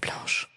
[0.00, 0.48] blanche.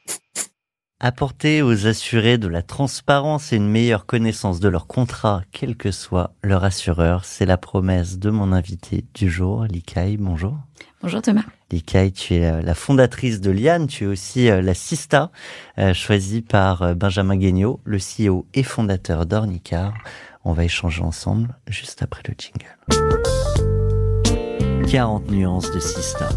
[1.06, 5.92] Apporter aux assurés de la transparence et une meilleure connaissance de leur contrat, quel que
[5.92, 10.16] soit leur assureur, c'est la promesse de mon invité du jour, Likaï.
[10.16, 10.58] Bonjour.
[11.02, 11.44] Bonjour Thomas.
[11.74, 15.32] Likaï, tu es la fondatrice de Liane, tu es aussi euh, la Sista,
[15.78, 19.94] euh, choisie par euh, Benjamin Guignot, le CEO et fondateur d'Ornicar.
[20.46, 22.78] On va échanger ensemble juste après le jingle.
[24.90, 26.30] 40 nuances de Sista.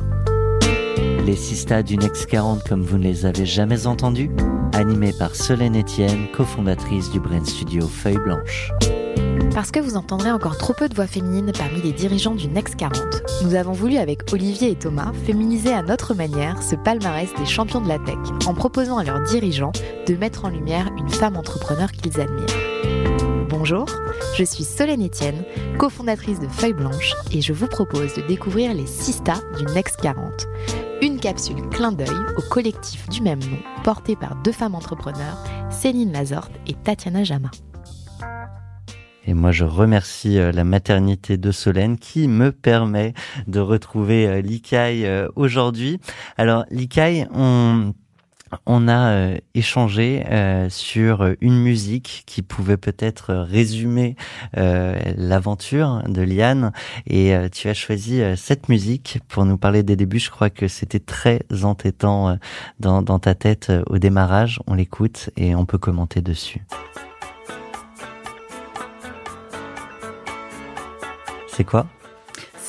[1.26, 4.30] Les Sista du Next 40 comme vous ne les avez jamais entendus
[4.72, 8.70] Animés par Solène Etienne, cofondatrice du brand studio Feuille Blanche.
[9.52, 12.76] Parce que vous entendrez encore trop peu de voix féminines parmi les dirigeants du Next
[12.76, 13.02] 40,
[13.42, 17.80] nous avons voulu avec Olivier et Thomas féminiser à notre manière ce palmarès des champions
[17.80, 19.72] de la tech en proposant à leurs dirigeants
[20.06, 22.65] de mettre en lumière une femme entrepreneur qu'ils admirent.
[23.68, 23.86] Bonjour,
[24.38, 25.42] je suis Solène Etienne,
[25.76, 30.46] cofondatrice de Feuille Blanche et je vous propose de découvrir les Sista du Next 40.
[31.02, 36.12] Une capsule clin d'œil au collectif du même nom, porté par deux femmes entrepreneurs, Céline
[36.12, 37.50] Lazorte et Tatiana Jama.
[39.26, 43.14] Et moi, je remercie euh, la maternité de Solène qui me permet
[43.48, 45.98] de retrouver euh, Likaï euh, aujourd'hui.
[46.36, 47.94] Alors, Likaï, on
[48.64, 54.16] on a euh, échangé euh, sur une musique qui pouvait peut-être résumer
[54.56, 56.72] euh, l'aventure de Liane
[57.06, 60.18] et tu as choisi cette musique pour nous parler des débuts.
[60.18, 62.38] Je crois que c'était très entêtant
[62.80, 64.60] dans ta tête au démarrage.
[64.66, 66.64] On l'écoute et on peut commenter dessus.
[71.48, 71.86] C'est quoi?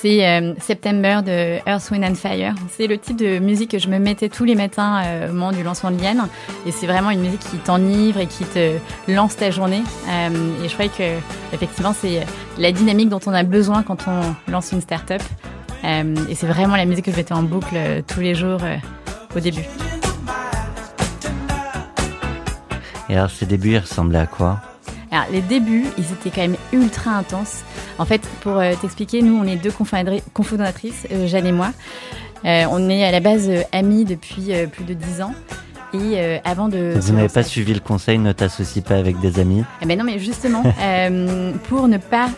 [0.01, 2.53] C'est euh, September de Earth, Wind and Fire.
[2.69, 5.51] C'est le type de musique que je me mettais tous les matins euh, au moment
[5.51, 6.27] du lancement de Liane.
[6.65, 9.81] Et c'est vraiment une musique qui t'enivre et qui te lance ta journée.
[10.09, 11.17] Euh, et je crois que
[11.53, 12.25] effectivement, c'est
[12.57, 15.21] la dynamique dont on a besoin quand on lance une start-up.
[15.83, 17.75] et c'est vraiment la musique que je mettais en boucle
[18.07, 18.61] tous les jours
[19.35, 19.65] au début.
[23.09, 24.59] Et alors, ces débuts, ils ressemblaient à quoi?
[25.11, 27.63] Alors, les débuts, ils étaient quand même ultra intenses.
[27.99, 31.71] En fait, pour euh, t'expliquer, nous, on est deux cofondatrices, euh, Jeanne et moi.
[32.45, 35.33] Euh, on est à la base amis depuis plus de dix ans.
[35.93, 36.93] Et avant de.
[36.99, 39.63] Vous n'avez pas suivi le conseil, ne t'associe pas avec des amis?
[39.81, 40.61] Eh ben Non, mais justement,
[41.69, 42.29] pour ne pas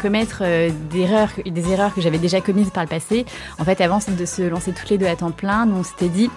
[0.00, 0.44] commettre
[0.90, 3.26] des erreurs, des erreurs que j'avais déjà commises par le passé,
[3.58, 6.08] en fait, avant de se lancer toutes les deux à temps plein, nous, on s'était
[6.08, 6.30] dit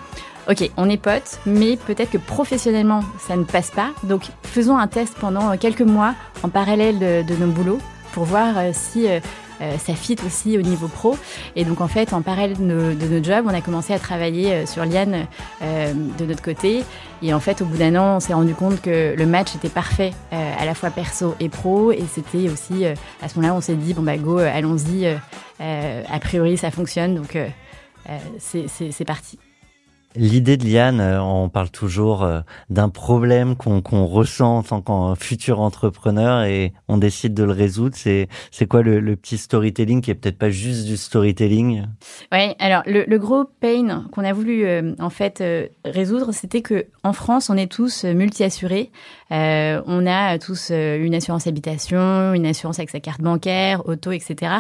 [0.50, 3.92] ok, on est potes, mais peut-être que professionnellement, ça ne passe pas.
[4.04, 7.80] Donc, faisons un test pendant quelques mois en parallèle de, nos boulots
[8.14, 9.20] pour voir euh, si euh,
[9.62, 11.18] euh, ça fit aussi au niveau pro.
[11.56, 14.66] Et donc, en fait, en parallèle de nos, de jobs, on a commencé à travailler
[14.66, 15.28] sur Liane
[15.62, 16.86] de notre côté.
[17.22, 19.68] Et en fait, au bout d'un an, on s'est rendu compte que le match était
[19.70, 21.92] parfait à la fois perso et pro.
[21.92, 22.86] Et c'était aussi,
[23.22, 25.08] à ce moment-là, on s'est dit, bon, bah, go, allons-y.
[25.60, 27.16] a priori, ça fonctionne.
[27.16, 27.38] Donc,
[28.40, 29.38] c'est parti.
[30.16, 35.14] L'idée de Liane, euh, on parle toujours euh, d'un problème qu'on ressent en tant qu'un
[35.14, 37.96] futur entrepreneur et on décide de le résoudre.
[37.96, 38.28] C'est
[38.68, 41.86] quoi le, petit storytelling qui est peut-être pas juste du storytelling?
[42.32, 45.44] Oui, alors le, le gros pain qu'on a voulu euh, en fait
[45.86, 48.92] résoudre, c'était que en France, on est tous multi-assurés.
[49.30, 54.54] on a tous une assurance habitation, une assurance avec sa carte bancaire, auto, etc.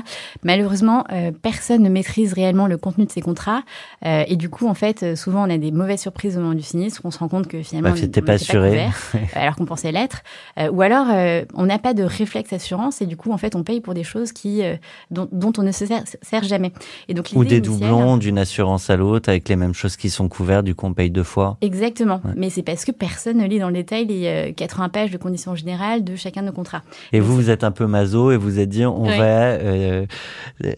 [0.44, 1.06] Malheureusement,
[1.42, 3.64] personne ne maîtrise réellement le contenu de ces contrats
[4.04, 7.02] et du coup, en fait, souvent on a des mauvaises surprises au moment du sinistre,
[7.04, 8.88] on se rend compte que finalement, on n'était pas assuré,
[9.36, 10.22] alors qu'on pensait l'être.
[10.60, 13.56] Euh, ou alors, euh, on n'a pas de réflexe assurance et du coup, en fait,
[13.56, 14.76] on paye pour des choses qui, euh,
[15.12, 16.72] dont, on ne se sert, jamais.
[17.08, 20.28] Et donc, ou des doublons d'une assurance à l'autre avec les mêmes choses qui sont
[20.30, 21.58] couvertes, du coup, on paye deux fois.
[21.62, 22.22] Exactement.
[22.36, 25.56] Mais c'est parce que personne ne lit dans le détail les 80 pages de conditions
[25.56, 26.82] générales de chacun de nos contrats.
[27.14, 29.58] Et vous, vous êtes un peu maso et vous êtes dit, on va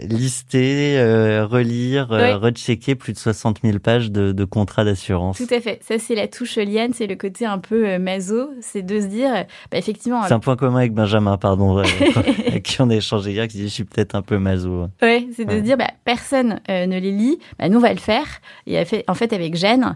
[0.01, 1.01] lister,
[1.43, 5.37] relire, rechecker plus de 60 000 pages de, de contrat d'assurance.
[5.37, 5.79] Tout à fait.
[5.81, 8.51] Ça, c'est la touche liane, c'est le côté un peu euh, maso.
[8.61, 9.31] C'est de se dire,
[9.71, 10.21] bah, effectivement.
[10.27, 11.83] C'est un point commun avec Benjamin, pardon, euh,
[12.47, 14.87] avec qui on a échangé hier, qui dit, je suis peut-être un peu maso.
[15.01, 17.93] Ouais, c'est de se dire, bah, personne euh, ne les lit, bah, nous, on va
[17.93, 18.27] le faire.
[18.67, 19.95] Et en fait, avec Jeanne,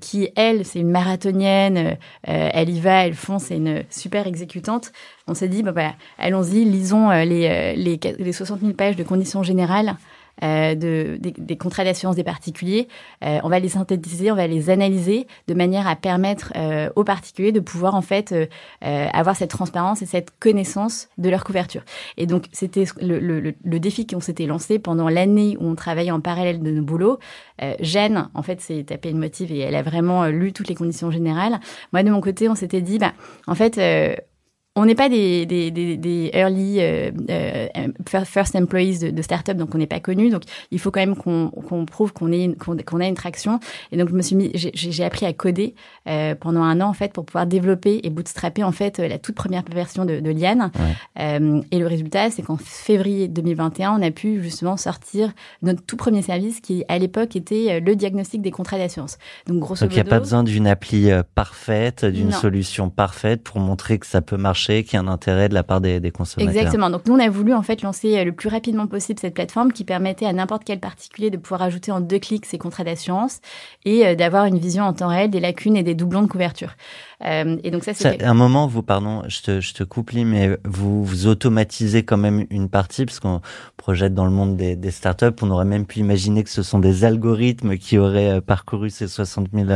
[0.00, 4.92] qui, elle, c'est une marathonienne, elle y va, elle fonce, c'est une super exécutante.
[5.26, 9.96] On s'est dit, bah, allons-y, lisons les, les, les 60 000 pages de conditions générales
[10.44, 12.88] euh, de, des, contrats d'assurance des particuliers.
[13.24, 17.04] Euh, on va les synthétiser, on va les analyser de manière à permettre euh, aux
[17.04, 18.34] particuliers de pouvoir en fait
[18.82, 21.82] avoir cette transparence et cette connaissance de leur couverture.
[22.16, 26.10] Et donc c'était le, le, le, défi qu'on s'était lancé pendant l'année où on travaillait
[26.10, 27.18] en parallèle de nos boulots.
[27.80, 31.10] Jeanne, en fait, s'est tapé une motive et elle a vraiment lu toutes les conditions
[31.10, 31.58] générales.
[31.92, 33.14] Moi, de mon côté, on s'était dit, bah,
[33.46, 33.78] en fait,
[34.76, 37.66] on n'est pas des, des, des, des early euh, euh,
[38.04, 40.28] first employees de, de start-up, donc on n'est pas connu.
[40.28, 43.58] Donc il faut quand même qu'on prouve qu'on a une traction.
[43.90, 45.74] Et donc je me suis mis, j'ai appris à coder
[46.08, 49.34] euh, pendant un an en fait pour pouvoir développer et bootstrapper en fait la toute
[49.34, 50.70] première version de, de Liane.
[51.16, 55.32] Et le résultat, c'est qu'en février 2021, on a pu justement sortir
[55.62, 59.16] notre tout premier service qui à l'époque était le diagnostic des contrats d'assurance.
[59.46, 63.58] Donc grosso donc, il n'y a pas besoin d'une appli parfaite, d'une solution parfaite pour
[63.58, 66.54] montrer que ça peut marcher qu'il y a un intérêt de la part des, consommateurs.
[66.54, 66.90] Exactement.
[66.90, 69.72] Donc nous, on a voulu en fait lancer euh, le plus rapidement possible cette plateforme
[69.72, 73.40] qui permettait à n'importe quel particulier de pouvoir ajouter en deux clics ses contrats d'assurance
[73.84, 76.74] et euh, d'avoir une vision en temps réel des lacunes et des doublons de couverture.
[77.24, 80.56] Euh, et donc ça, c'est un moment vous pardon, je te je te coupe mais
[80.64, 83.40] vous vous automatisez quand même une partie parce qu'on
[83.76, 86.78] projette dans le monde des, des startups, on aurait même pu imaginer que ce sont
[86.78, 89.68] des algorithmes qui auraient parcouru ces 60 000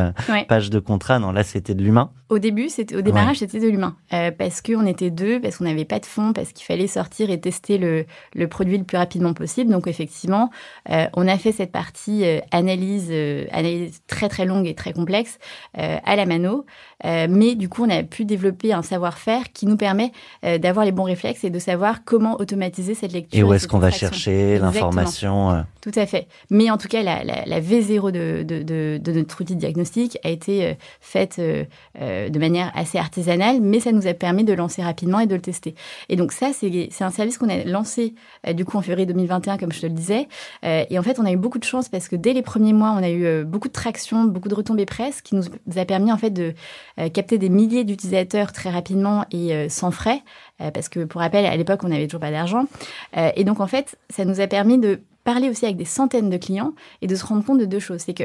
[0.49, 1.19] pages de contrats.
[1.19, 2.11] Non, là c'était de l'humain.
[2.31, 5.65] Au début, c'était au démarrage, c'était de l'humain euh, parce qu'on était deux, parce qu'on
[5.65, 8.07] n'avait pas de fonds, parce qu'il fallait sortir et tester le,
[8.37, 9.73] le, produit le plus rapidement possible.
[9.73, 10.49] Donc effectivement,
[10.91, 14.93] euh, on a fait cette partie euh, analyse, euh, analyse très très longue et très
[14.93, 15.41] complexe
[15.79, 16.65] euh, à la mano,
[17.31, 20.13] mais du coup, on a pu développer un savoir-faire qui nous permet
[20.43, 23.39] d'avoir les bons réflexes et de savoir comment automatiser cette lecture.
[23.39, 26.27] Et où est-ce qu'on va chercher l'information Tout à fait.
[26.51, 29.61] Mais en tout cas, la, la, la V0 de, de, de, de, notre outil de
[29.61, 34.83] diagnostic a été faite de manière assez artisanale, mais ça nous a permis de lancer
[34.83, 35.75] rapidement et de le tester.
[36.09, 38.15] Et donc ça, c'est un service qu'on a lancé
[38.47, 40.29] euh, du coup en février 2021, comme je te le disais.
[40.65, 42.73] Euh, et en fait, on a eu beaucoup de chance parce que dès les premiers
[42.73, 45.45] mois, on a eu euh, beaucoup de traction, beaucoup de retombées presse, qui nous
[45.77, 46.55] a permis en fait de
[47.15, 50.23] capter des milliers d'utilisateurs très rapidement et sans frais.
[50.59, 52.65] parce que pour rappel, à l'époque, on n'avait toujours pas d'argent.
[53.37, 56.37] et donc en fait, ça nous a permis de parler aussi avec des centaines de
[56.37, 56.73] clients
[57.03, 58.01] et de se rendre compte de deux choses.
[58.01, 58.25] C'est que,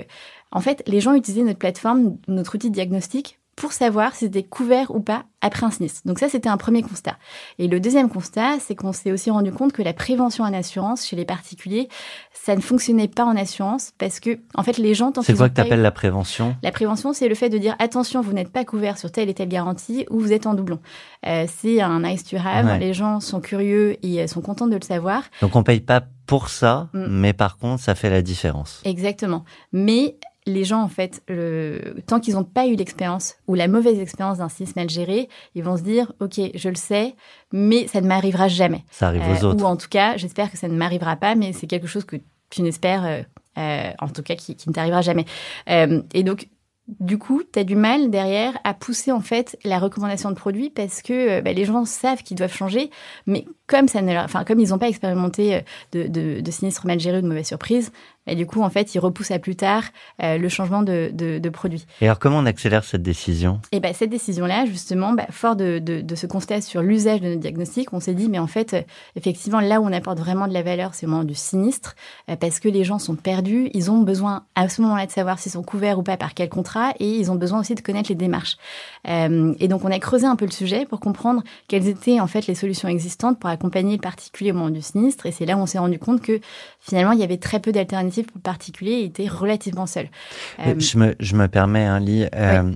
[0.52, 4.44] en fait, les gens utilisaient notre plateforme, notre outil de diagnostic pour savoir si c'était
[4.44, 6.02] couvert ou pas après un sinistre.
[6.04, 7.18] Donc ça, c'était un premier constat.
[7.58, 11.06] Et le deuxième constat, c'est qu'on s'est aussi rendu compte que la prévention en assurance
[11.08, 11.88] chez les particuliers,
[12.34, 15.14] ça ne fonctionnait pas en assurance parce que, en fait, les gens...
[15.22, 16.58] C'est quoi que tu appelles la prévention?
[16.64, 19.34] La prévention, c'est le fait de dire, attention, vous n'êtes pas couvert sur telle et
[19.34, 20.80] telle garantie ou vous êtes en doublon.
[21.26, 22.78] Euh, c'est un nice to have.
[22.80, 25.24] Les gens sont curieux et sont contents de le savoir.
[25.42, 27.08] Donc on paye pas pour ça, mm.
[27.10, 28.82] mais par contre, ça fait la différence.
[28.84, 29.46] Exactement.
[29.72, 31.96] Mais les gens, en fait, le...
[32.06, 35.64] tant qu'ils n'ont pas eu l'expérience ou la mauvaise expérience d'un sinistre mal géré, ils
[35.64, 37.16] vont se dire, OK, je le sais,
[37.52, 38.84] mais ça ne m'arrivera jamais.
[38.92, 39.64] Ça arrive aux euh, autres.
[39.64, 42.18] Ou en tout cas, j'espère que ça ne m'arrivera pas, mais c'est quelque chose que
[42.50, 43.22] tu n'espères, euh,
[43.58, 45.26] euh, en tout cas, qui, qui ne t'arrivera jamais.
[45.68, 46.48] et donc,
[46.88, 50.70] du coup, tu as du mal derrière à pousser en fait la recommandation de produit
[50.70, 52.92] parce que bah, les gens savent qu'ils doivent changer,
[53.26, 57.00] mais comme ça ne, enfin comme ils n'ont pas expérimenté de, de, de sinistres mal
[57.00, 57.92] gérés ou de mauvaises surprises,
[58.28, 59.84] et du coup, en fait, il repousse à plus tard
[60.24, 61.86] euh, le changement de, de, de, produit.
[62.02, 63.60] Et alors, comment on accélère cette décision?
[63.72, 67.28] Et ben, cette décision-là, justement, bah, fort de, de, de, ce constat sur l'usage de
[67.28, 68.82] notre diagnostic, on s'est dit, mais en fait, euh,
[69.16, 71.96] effectivement, là où on apporte vraiment de la valeur, c'est au moment du sinistre,
[72.30, 75.38] euh, parce que les gens sont perdus, ils ont besoin à ce moment-là de savoir
[75.38, 78.10] s'ils sont couverts ou pas par quel contrat, et ils ont besoin aussi de connaître
[78.10, 78.58] les démarches.
[79.08, 82.28] Euh, et donc, on a creusé un peu le sujet pour comprendre quelles étaient en
[82.28, 85.58] fait les solutions existantes pour accompagner le particulier au moment du sinistre, et c'est là
[85.58, 86.40] où on s'est rendu compte que
[86.80, 90.10] finalement, il y avait très peu d'alternatives pour le particulier était relativement seul.
[90.60, 92.26] Euh, je, me, je me permets, un hein, lit.
[92.36, 92.72] Euh,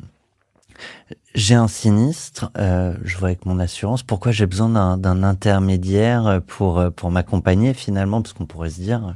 [1.36, 6.84] j'ai un sinistre, euh, je vois avec mon assurance, pourquoi j'ai besoin d'un intermédiaire pour
[6.96, 9.16] pour m'accompagner finalement, parce qu'on pourrait se dire,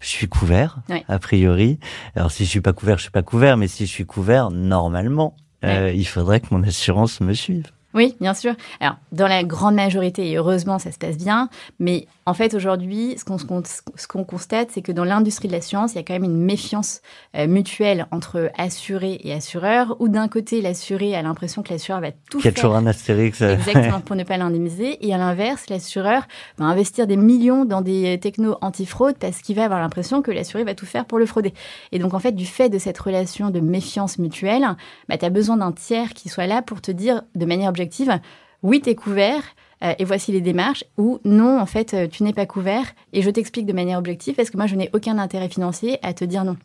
[0.00, 0.78] je suis couvert
[1.08, 1.78] a priori.
[2.16, 4.50] Alors si je suis pas couvert, je suis pas couvert, mais si je suis couvert,
[4.50, 7.70] normalement, il faudrait que mon assurance me suive.
[7.94, 8.54] Oui, bien sûr.
[8.80, 13.16] Alors, dans la grande majorité, et heureusement, ça se passe bien, mais en fait, aujourd'hui,
[13.18, 16.24] ce qu'on ce constate, c'est que dans l'industrie de l'assurance, il y a quand même
[16.24, 17.00] une méfiance
[17.36, 22.12] euh, mutuelle entre assuré et assureur, où d'un côté, l'assuré a l'impression que l'assureur va
[22.12, 22.52] tout faire.
[22.52, 23.42] Il y a toujours un astérix.
[23.42, 25.04] Exactement, pour ne pas l'indemniser.
[25.04, 26.22] Et à l'inverse, l'assureur
[26.58, 30.62] va investir des millions dans des technos anti-fraude parce qu'il va avoir l'impression que l'assuré
[30.62, 31.52] va tout faire pour le frauder.
[31.90, 34.76] Et donc, en fait, du fait de cette relation de méfiance mutuelle,
[35.08, 38.20] bah, tu as besoin d'un tiers qui soit là pour te dire de manière objective
[38.62, 39.42] oui, tu es couvert
[39.82, 43.22] euh, et voici les démarches, ou non, en fait, euh, tu n'es pas couvert et
[43.22, 46.24] je t'explique de manière objective parce que moi, je n'ai aucun intérêt financier à te
[46.24, 46.56] dire non.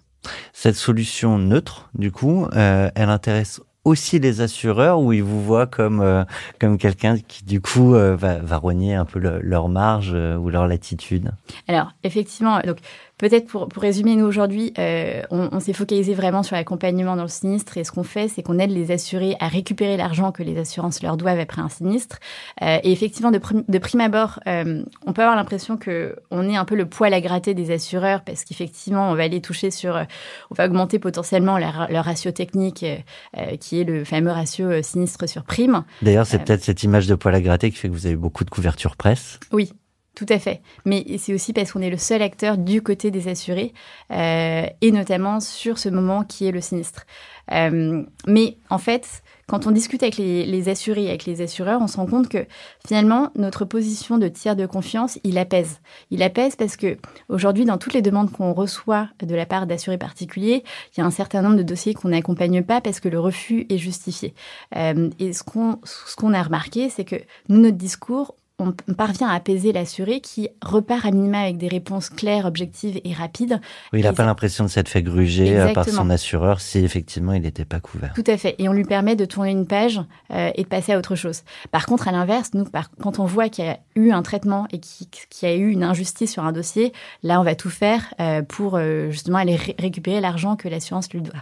[0.54, 5.66] Cette solution neutre, du coup, euh, elle intéresse aussi les assureurs ou ils vous voient
[5.66, 6.26] comme
[6.60, 11.32] comme quelqu'un qui du coup va, va rogner un peu leur marge ou leur latitude?
[11.70, 12.80] Alors effectivement, donc
[13.18, 17.24] peut-être pour, pour résumer, nous aujourd'hui, euh, on, on s'est focalisé vraiment sur l'accompagnement dans
[17.24, 20.44] le sinistre et ce qu'on fait, c'est qu'on aide les assurés à récupérer l'argent que
[20.44, 22.20] les assurances leur doivent après un sinistre.
[22.62, 26.48] Euh, et effectivement, de, prim- de prime abord, euh, on peut avoir l'impression que on
[26.50, 29.72] est un peu le poil à gratter des assureurs parce qu'effectivement, on va aller toucher
[29.72, 30.04] sur, euh,
[30.52, 32.98] on va augmenter potentiellement leur, leur ratio technique, euh,
[33.38, 35.84] euh, qui est le fameux ratio sinistre sur prime.
[36.02, 38.44] D'ailleurs, c'est peut-être cette image de poil à gratter qui fait que vous avez beaucoup
[38.44, 39.40] de couverture presse.
[39.52, 39.72] Oui,
[40.18, 40.62] tout à fait.
[40.84, 43.72] Mais c'est aussi parce qu'on est le seul acteur du côté des assurés,
[44.12, 47.06] euh, et notamment sur ce moment qui est le sinistre.
[47.52, 51.88] Euh, mais en fait, quand on discute avec les, les assurés avec les assureurs, on
[51.88, 52.48] se rend compte que
[52.88, 55.82] finalement, notre position de tiers de confiance, il apaise.
[56.10, 56.98] Il apaise parce que
[57.30, 60.64] aujourd'hui, dans toutes les demandes qu'on reçoit de la part d'assurés particuliers,
[60.96, 63.68] il y a un certain nombre de dossiers qu'on n'accompagne pas parce que le refus
[63.70, 64.34] est justifié.
[64.76, 67.18] Euh, et ce qu'on ce qu'on a remarqué, c'est que
[67.50, 72.10] nous, notre discours, on parvient à apaiser l'assuré qui repart à minima avec des réponses
[72.10, 73.62] claires, objectives et rapides.
[73.94, 77.34] Oui, il n'a pas l'impression de s'être fait gruger euh, par son assureur si effectivement
[77.34, 78.14] il n'était pas couvert.
[78.16, 78.56] Tout à fait.
[78.58, 80.02] Et on lui permet de tourner une page
[80.34, 81.44] euh, et de passer à autre chose.
[81.70, 84.68] Par contre, à l'inverse, nous, par, quand on voit qu'il y a eu un traitement
[84.72, 85.08] et qu'il
[85.44, 88.74] y a eu une injustice sur un dossier, là, on va tout faire euh, pour
[88.76, 91.36] euh, justement aller ré- récupérer l'argent que l'assurance lui doit.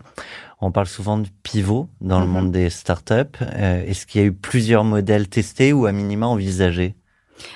[0.59, 2.31] On parle souvent de pivot dans le Mhm.
[2.31, 3.37] monde des startups.
[3.57, 6.93] Est-ce qu'il y a eu plusieurs modèles testés ou à minima envisagés?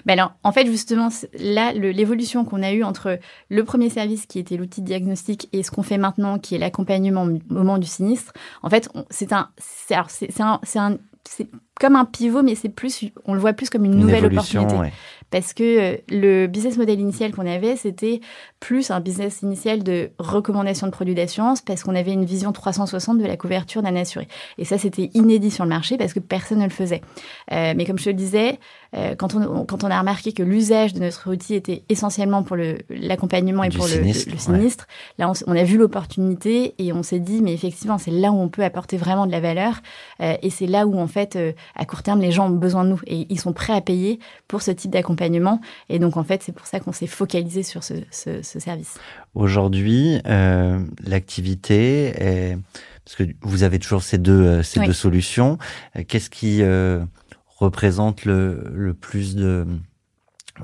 [0.05, 1.09] Ben alors, en fait, justement,
[1.39, 3.19] là, l'évolution qu'on a eue entre
[3.49, 6.59] le premier service qui était l'outil de diagnostic et ce qu'on fait maintenant, qui est
[6.59, 11.47] l'accompagnement au moment du sinistre, en fait, c'est un, c'est un, c'est un, c'est
[11.79, 14.75] comme un pivot, mais c'est plus, on le voit plus comme une, nouvelle opportunité.
[14.75, 14.91] ouais.
[15.31, 18.19] Parce que euh, le business model initial qu'on avait, c'était
[18.59, 23.19] plus un business initial de recommandation de produits d'assurance parce qu'on avait une vision 360
[23.19, 24.27] de la couverture d'un assuré.
[24.57, 27.01] Et ça, c'était inédit sur le marché parce que personne ne le faisait.
[27.51, 28.59] Euh, mais comme je te le disais,
[28.95, 32.57] euh, quand, on, quand on a remarqué que l'usage de notre outil était essentiellement pour
[32.89, 34.59] l'accompagnement et Du pour le- sinistre, le, le ouais.
[34.59, 38.39] sinistre, là, on, a vu l'opportunité et on s'est dit, mais effectivement, c'est là où
[38.39, 39.75] on peut apporter vraiment de la valeur.
[40.21, 42.83] Euh, et c'est là où, en fait, euh, à court terme, les gens ont besoin
[42.83, 45.61] de nous et ils sont prêts à payer pour ce type d'accompagnement.
[45.89, 48.97] Et donc, en fait, c'est pour ça qu'on s'est focalisé sur ce, ce- ce service.
[49.35, 50.19] Aujourd'hui,
[51.05, 52.57] l'activité est...
[53.05, 54.85] Parce que vous avez toujours ces deux, ces Oui.
[54.85, 55.57] deux solutions.
[56.07, 57.03] Qu'est-ce qui euh,
[57.59, 59.65] représente le, le plus de,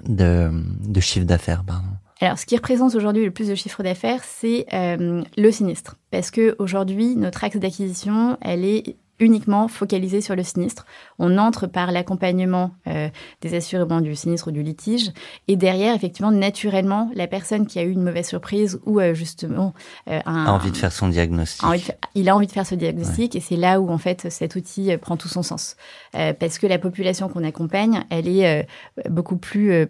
[0.04, 1.88] de, chiffre d'affaires pardon
[2.22, 5.98] Alors, ce qui représente aujourd'hui le plus de chiffre d'affaires, c'est euh, le sinistre.
[6.12, 10.86] Parce que aujourd'hui, notre axe d'acquisition, elle est uniquement focalisée sur le sinistre.
[11.20, 13.10] On entre par l'accompagnement euh,
[13.42, 15.12] des assuréments du sinistre ou du litige.
[15.48, 19.74] Et derrière, effectivement, naturellement, la personne qui a eu une mauvaise surprise ou euh, justement
[20.10, 21.64] euh, un, a envie de faire son diagnostic.
[21.64, 21.76] a
[22.14, 24.92] il a envie de faire ce diagnostic et c'est là où en fait cet outil
[24.92, 25.76] euh, prend tout son sens
[26.16, 28.64] Euh, parce que la population qu'on accompagne elle est euh,
[29.10, 29.86] beaucoup plus euh,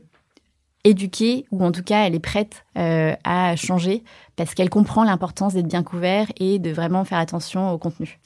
[0.84, 4.04] éduquée ou en tout cas elle est prête euh, à changer
[4.36, 8.20] parce qu'elle comprend l'importance d'être bien couvert et de vraiment faire attention au contenu.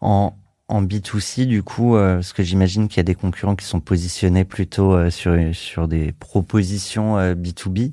[0.00, 0.36] En,
[0.68, 3.80] en B2C, du coup, euh, parce que j'imagine qu'il y a des concurrents qui sont
[3.80, 7.92] positionnés plutôt euh, sur, sur des propositions euh, B2B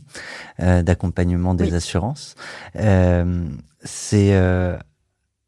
[0.60, 1.75] euh, d'accompagnement des Oui.
[1.75, 2.36] assurances.
[2.75, 3.45] Euh,
[3.83, 4.77] c'est euh,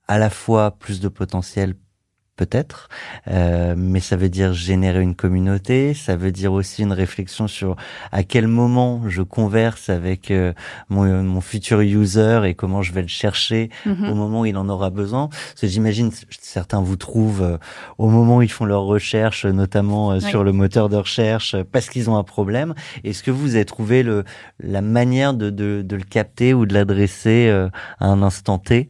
[0.08, 1.76] à la fois plus de potentiel
[2.36, 2.90] peut-être,
[3.28, 7.76] euh, mais ça veut dire générer une communauté, ça veut dire aussi une réflexion sur
[8.12, 10.54] à quel moment je converse avec euh,
[10.90, 14.10] mon, mon futur user et comment je vais le chercher Mhm.
[14.10, 15.28] au moment où il en aura besoin.
[15.30, 16.12] Parce que j'imagine
[16.42, 17.58] certains vous trouvent euh,
[17.98, 20.30] au moment où ils font leurs recherches, notamment euh, Oui.
[20.30, 22.74] sur le moteur de recherche, euh, parce qu'ils ont un problème.
[23.04, 24.24] Est-ce que vous avez trouvé le,
[24.60, 28.90] la manière de, de, de le capter ou de l'adresser euh, à un instant T?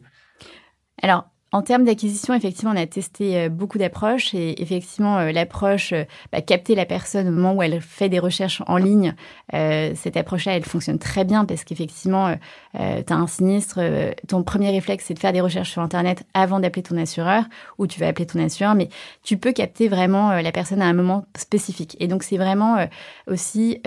[1.02, 5.92] Alors, en termes d'acquisition, effectivement, on a testé euh, beaucoup d'approches et effectivement, euh, l'approche
[5.92, 9.14] euh, bah, capter la personne au moment où elle fait des recherches en ligne,
[9.54, 12.34] euh, cette approche-là, elle fonctionne très bien parce qu'effectivement,
[12.78, 15.82] euh, tu as un sinistre, euh, ton premier réflexe, c'est de faire des recherches sur
[15.82, 17.44] Internet avant d'appeler ton assureur
[17.78, 18.88] ou tu vas appeler ton assureur, mais
[19.22, 21.96] tu peux capter vraiment la personne à un moment spécifique.
[22.00, 22.86] Et donc, c'est vraiment
[23.28, 23.80] aussi,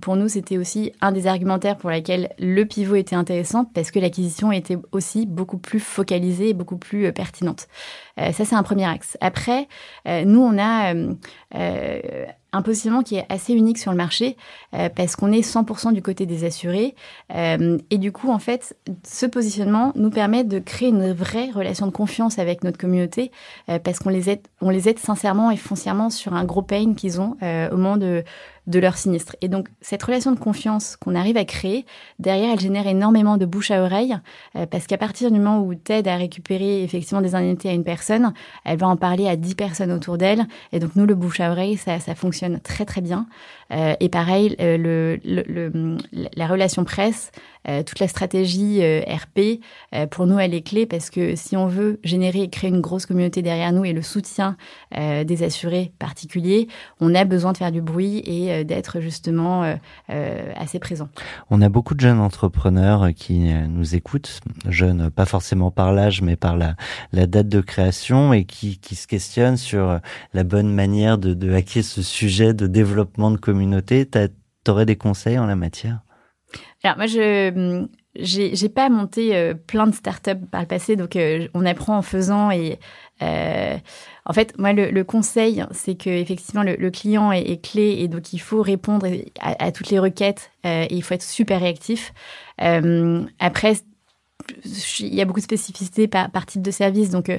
[0.00, 3.98] pour nous, c'était aussi un des argumentaires pour lesquels le pivot était intéressant parce que
[3.98, 7.66] l'acquisition était aussi beaucoup plus focalisée et beaucoup plus euh, pertinente.
[8.20, 9.16] Euh, ça, c'est un premier axe.
[9.20, 9.66] Après,
[10.06, 10.94] euh, nous, on a
[12.52, 14.36] un positionnement qui est assez unique sur le marché
[14.94, 16.94] parce qu'on est 100% du côté des assurés.
[17.30, 21.90] Et du coup, en fait, ce positionnement nous permet de créer une vraie relation de
[21.90, 23.32] confiance avec notre communauté
[23.82, 24.38] parce qu'on les
[24.70, 28.22] les aide sincèrement et foncièrement sur un gros pain qu'ils ont au moment de,
[28.66, 29.36] de leur sinistre.
[29.42, 31.84] Et donc, cette relation de confiance qu'on arrive à créer,
[32.18, 34.16] derrière, elle génère énormément de bouche à oreille
[34.56, 37.84] euh, parce qu'à partir du moment où aides à récupérer effectivement des indemnités à une
[37.84, 38.32] personne,
[38.64, 40.46] elle va en parler à 10 personnes autour d'elle.
[40.72, 43.26] Et donc, nous, le bouche à oreille, ça, ça fonctionne très, très bien.
[43.72, 45.96] Euh, et pareil, euh, le, le, le-
[46.36, 47.32] la relation presse,
[47.86, 49.60] toute la stratégie RP,
[50.10, 53.06] pour nous, elle est clé parce que si on veut générer et créer une grosse
[53.06, 54.56] communauté derrière nous et le soutien
[54.94, 56.68] des assurés particuliers,
[57.00, 59.76] on a besoin de faire du bruit et d'être justement
[60.08, 61.08] assez présent.
[61.50, 66.36] On a beaucoup de jeunes entrepreneurs qui nous écoutent, jeunes pas forcément par l'âge, mais
[66.36, 66.76] par la,
[67.12, 70.00] la date de création et qui, qui se questionnent sur
[70.32, 74.08] la bonne manière de, de hacker ce sujet de développement de communauté.
[74.08, 76.03] Tu aurais des conseils en la matière?
[76.82, 81.48] Alors moi, je j'ai pas monté euh, plein de startups par le passé, donc euh,
[81.54, 82.78] on apprend en faisant et
[83.22, 83.76] euh,
[84.24, 88.38] en fait, moi, le, conseil, c'est que effectivement le, client est, clé et donc il
[88.38, 89.06] faut répondre
[89.40, 92.12] à, toutes les requêtes et il faut être super réactif.
[92.58, 93.74] après,
[94.64, 97.30] il y a beaucoup de spécificités par, type de service, donc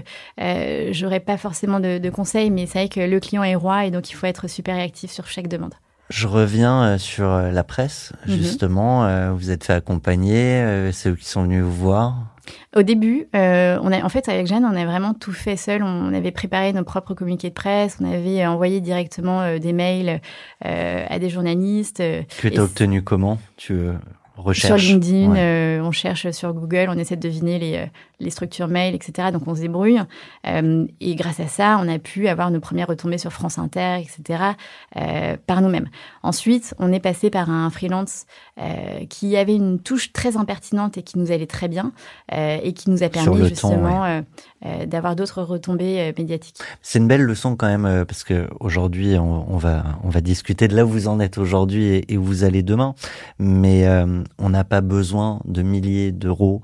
[0.91, 3.91] j'aurais pas forcément de, de conseils, mais c'est vrai que le client est roi et
[3.91, 5.73] donc il faut être super réactif sur chaque demande.
[6.09, 8.35] Je reviens euh, sur euh, la presse, mhm.
[8.35, 9.05] justement.
[9.05, 12.15] Euh, vous êtes fait accompagner, c'est eux qui sont venus vous voir.
[12.75, 13.37] Au début, on
[13.91, 15.81] a, en fait, avec Jeanne, on a vraiment tout fait seul.
[15.81, 20.21] On avait préparé nos propres communiqués de presse, on avait envoyé directement des mails
[20.61, 21.97] à des journalistes.
[21.97, 23.79] Que tu as obtenu comment tu
[24.35, 24.81] Recherche.
[24.83, 27.89] Sur LinkedIn, on cherche sur Google, on essaie de deviner les,
[28.19, 29.29] les structures mail, etc.
[29.31, 29.99] Donc on se débrouille.
[30.47, 33.97] Euh, et grâce à ça, on a pu avoir nos premières retombées sur France Inter,
[33.99, 34.43] etc.
[34.95, 35.89] Euh, par nous-mêmes.
[36.23, 38.25] Ensuite, on est passé par un freelance
[38.59, 41.91] euh, qui avait une touche très impertinente et qui nous allait très bien
[42.31, 44.21] et qui nous a permis justement
[44.85, 46.57] d'avoir d'autres retombées médiatiques.
[46.81, 50.75] C'est une belle leçon quand même parce que aujourd'hui, on, va on va discuter de
[50.75, 52.95] là où vous en êtes aujourd'hui et, et, où vous allez demain.
[53.39, 53.85] Mais
[54.37, 56.61] on n'a pas besoin de milliers d'euros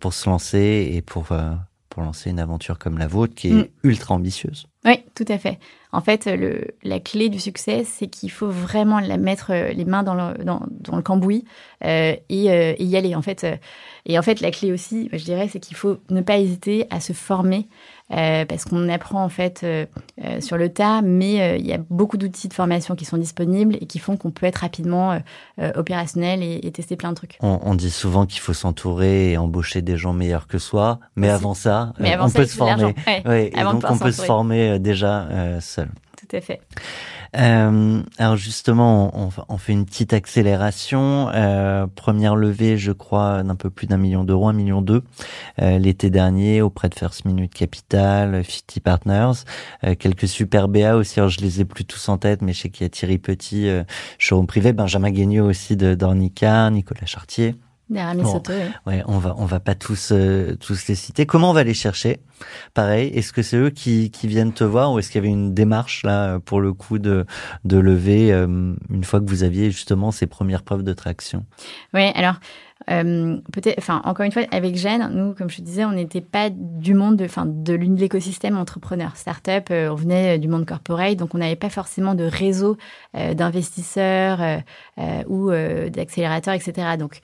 [0.00, 1.52] pour se lancer et pour, euh,
[1.88, 3.68] pour lancer une aventure comme la vôtre qui est mm.
[3.82, 4.66] ultra ambitieuse.
[4.84, 5.58] Oui, tout à fait.
[5.90, 9.84] En fait, le, la clé du succès, c'est qu'il faut vraiment la mettre euh, les
[9.84, 11.44] mains dans le, dans, dans le cambouis
[11.84, 13.14] euh, et, euh, et, y aller.
[13.14, 13.46] En fait,
[14.06, 17.00] et en fait, la clé aussi, je dirais, c'est qu'il faut ne pas hésiter à
[17.00, 17.68] se former
[18.10, 19.84] euh, parce qu'on apprend en fait euh,
[20.24, 23.76] euh, sur le tas, mais il y a beaucoup d'outils de formation qui sont disponibles
[23.80, 25.20] et qui font qu'on peut être rapidement
[25.74, 27.38] opérationnel et, tester plein de trucs.
[27.40, 31.54] On, dit souvent qu'il faut s'entourer et embaucher des gens meilleurs que soi, mais avant
[31.54, 32.94] ça, on peut se former.
[33.26, 35.88] et donc on peut se former déjà seul.
[36.28, 36.60] Tout à fait.
[37.36, 41.28] Euh, alors justement, on, fait une petite accélération.
[41.34, 45.02] Euh, première levée, je crois, d'un peu plus d'un million d'euros, un million deux,
[45.60, 49.32] euh, l'été dernier auprès de First Minute Capital, 50 Partners,
[49.98, 51.20] quelques super BA aussi.
[51.20, 53.18] Alors je les ai plus tous en tête, mais je sais qu'il y a Thierry
[53.18, 53.84] Petit, euh,
[54.18, 57.54] showroom privé, Benjamin Guignot aussi de d'Ornica, Nicolas Chartier.
[58.84, 61.24] Bon, ouais, on va on va pas tous euh, tous les citer.
[61.24, 62.20] Comment on va les chercher?
[62.74, 65.32] Pareil, est-ce que c'est eux qui, qui viennent te voir ou est-ce qu'il y avait
[65.32, 67.24] une démarche là pour le coup de
[67.64, 71.46] de lever euh, une fois que vous aviez justement ces premières preuves de traction?
[71.94, 72.34] Oui, alors
[72.90, 76.20] euh, peut-être, enfin encore une fois avec Jeanne, nous comme je te disais, on n'était
[76.20, 81.34] pas du monde de, enfin de l'écosystème entrepreneur, startup, on venait du monde corporate, donc
[81.34, 82.76] on n'avait pas forcément de réseau
[83.14, 84.62] d'investisseurs
[85.26, 86.96] ou d'accélérateurs, etc.
[86.98, 87.20] Donc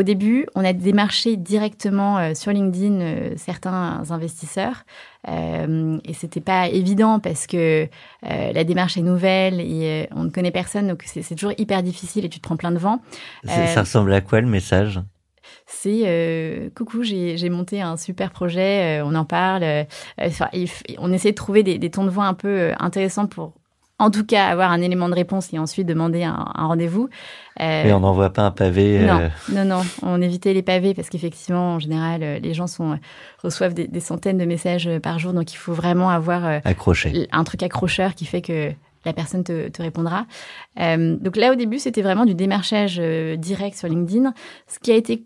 [0.00, 4.84] au début, on a démarché directement euh, sur LinkedIn euh, certains investisseurs
[5.28, 7.86] euh, et c'était pas évident parce que
[8.22, 12.30] la démarche est nouvelle et on ne connaît personne, donc c'est toujours hyper difficile et
[12.30, 13.00] tu te prends plein de vent.
[13.44, 15.00] ça ressemble à quoi le message?
[15.66, 19.86] C'est coucou, j'ai monté un super projet, on en parle.
[20.98, 23.59] on essaie de trouver des, des, tons de voix un peu intéressants pour
[24.00, 27.10] en tout cas avoir un élément de réponse et ensuite demander un, rendez-vous.
[27.60, 28.98] Euh, et on n'envoie pas un pavé.
[29.00, 32.66] Non, euh, non, non, on évitait les pavés parce qu'effectivement, en général, euh, les gens
[32.66, 32.98] sont,
[33.42, 37.28] reçoivent des, centaines de messages par jour, donc il faut vraiment avoir Accroché.
[37.30, 38.72] un truc accrocheur qui fait que
[39.04, 40.26] la personne te, te répondra.
[40.76, 42.98] donc là, au début, c'était vraiment du démarchage
[43.36, 44.32] direct sur LinkedIn.
[44.66, 45.24] Ce qui a été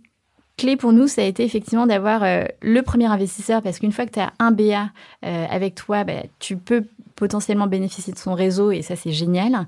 [0.56, 2.22] clé pour nous, ça a été effectivement d'avoir
[2.60, 4.90] le premier investisseur parce qu'une fois que tu as un BA
[5.22, 6.84] avec toi, bah, tu peux
[7.16, 9.66] potentiellement bénéficier de son réseau et ça c'est génial.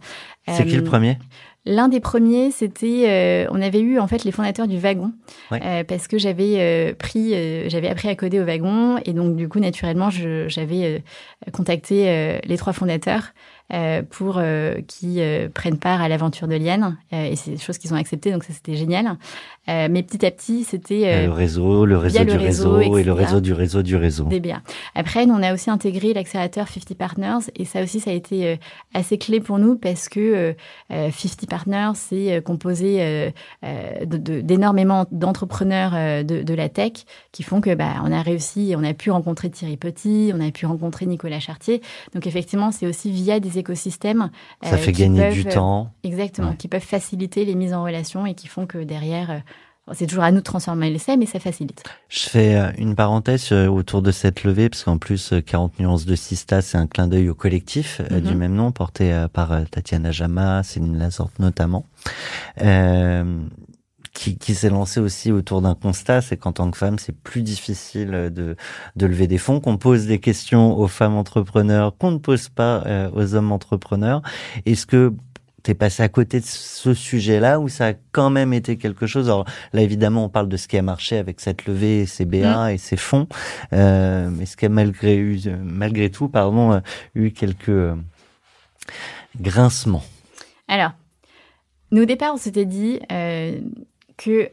[0.49, 1.19] C'est qui le euh, premier?
[1.69, 5.13] L'un des premiers, c'était, euh, on avait eu en fait les fondateurs du wagon,
[5.51, 7.31] euh, parce que j'avais pris,
[7.69, 11.03] j'avais appris à coder au wagon, et donc du coup naturellement, j'avais
[11.53, 13.25] contacté les trois fondateurs.
[13.25, 13.56] euh,
[14.11, 16.97] pour euh, qui euh, prennent part à l'aventure de Liane.
[17.11, 19.17] et c'est des choses qu'ils ont acceptées, donc ça c'était génial.
[19.67, 23.53] mais petit à petit, c'était le réseau, le réseau du réseau, et le réseau du
[23.53, 24.25] réseau du réseau.
[24.25, 24.63] DBA.
[24.95, 28.59] Après, nous, on a aussi intégré l'accélérateur 50 Partners, et ça aussi, ça a été
[28.95, 30.55] assez clé pour nous parce que
[30.91, 33.33] 50 Partners, c'est composé
[34.05, 36.93] d'énormément d'entrepreneurs de, de, la tech
[37.33, 40.51] qui font que bah, on a réussi, on a pu rencontrer Thierry Petit, on a
[40.51, 41.83] pu rencontrer Nicolas Chartier.
[42.15, 44.31] Donc effectivement, c'est aussi via des écosystèmes.
[44.63, 45.91] Ça euh, fait gagner du temps.
[46.03, 49.39] Exactement, qui peuvent faciliter les mises en relation et qui font que derrière, euh,
[49.93, 51.85] c'est toujours à nous de transformer l'essai, mais ça facilite.
[52.09, 56.07] Je fais euh, une parenthèse euh, autour de cette levée, parce qu'en plus, 40 nuances
[56.07, 60.63] de Sista, c'est un clin d'œil au collectif du même nom, porté par Tatiana Jama,
[60.63, 61.87] Céline Lazorte notamment.
[62.63, 63.41] Euh,
[64.17, 67.43] qui, qui s'est lancé aussi autour d'un constat, c'est qu'en tant que femme, c'est plus
[67.43, 68.57] difficile de,
[68.97, 72.83] de lever des fonds, qu'on pose des questions aux femmes entrepreneurs qu'on ne pose pas
[72.87, 74.23] euh, aux hommes entrepreneurs.
[74.65, 75.13] Est-ce que
[75.63, 79.29] t'es passé à côté de ce sujet-là ou ça a quand même été quelque chose?
[79.29, 82.69] Alors là, évidemment, on parle de ce qui a marché avec cette levée, ces BA
[82.69, 82.71] mm.
[82.71, 83.29] et ces fonds,
[83.73, 86.81] euh, mais ce qui a malgré, eu, malgré tout, pardon, euh,
[87.15, 87.95] eu quelques euh,
[89.41, 90.05] grincements.
[90.69, 90.93] Alors,
[91.91, 93.61] nous au départ, on s'était dit, euh,
[94.17, 94.51] que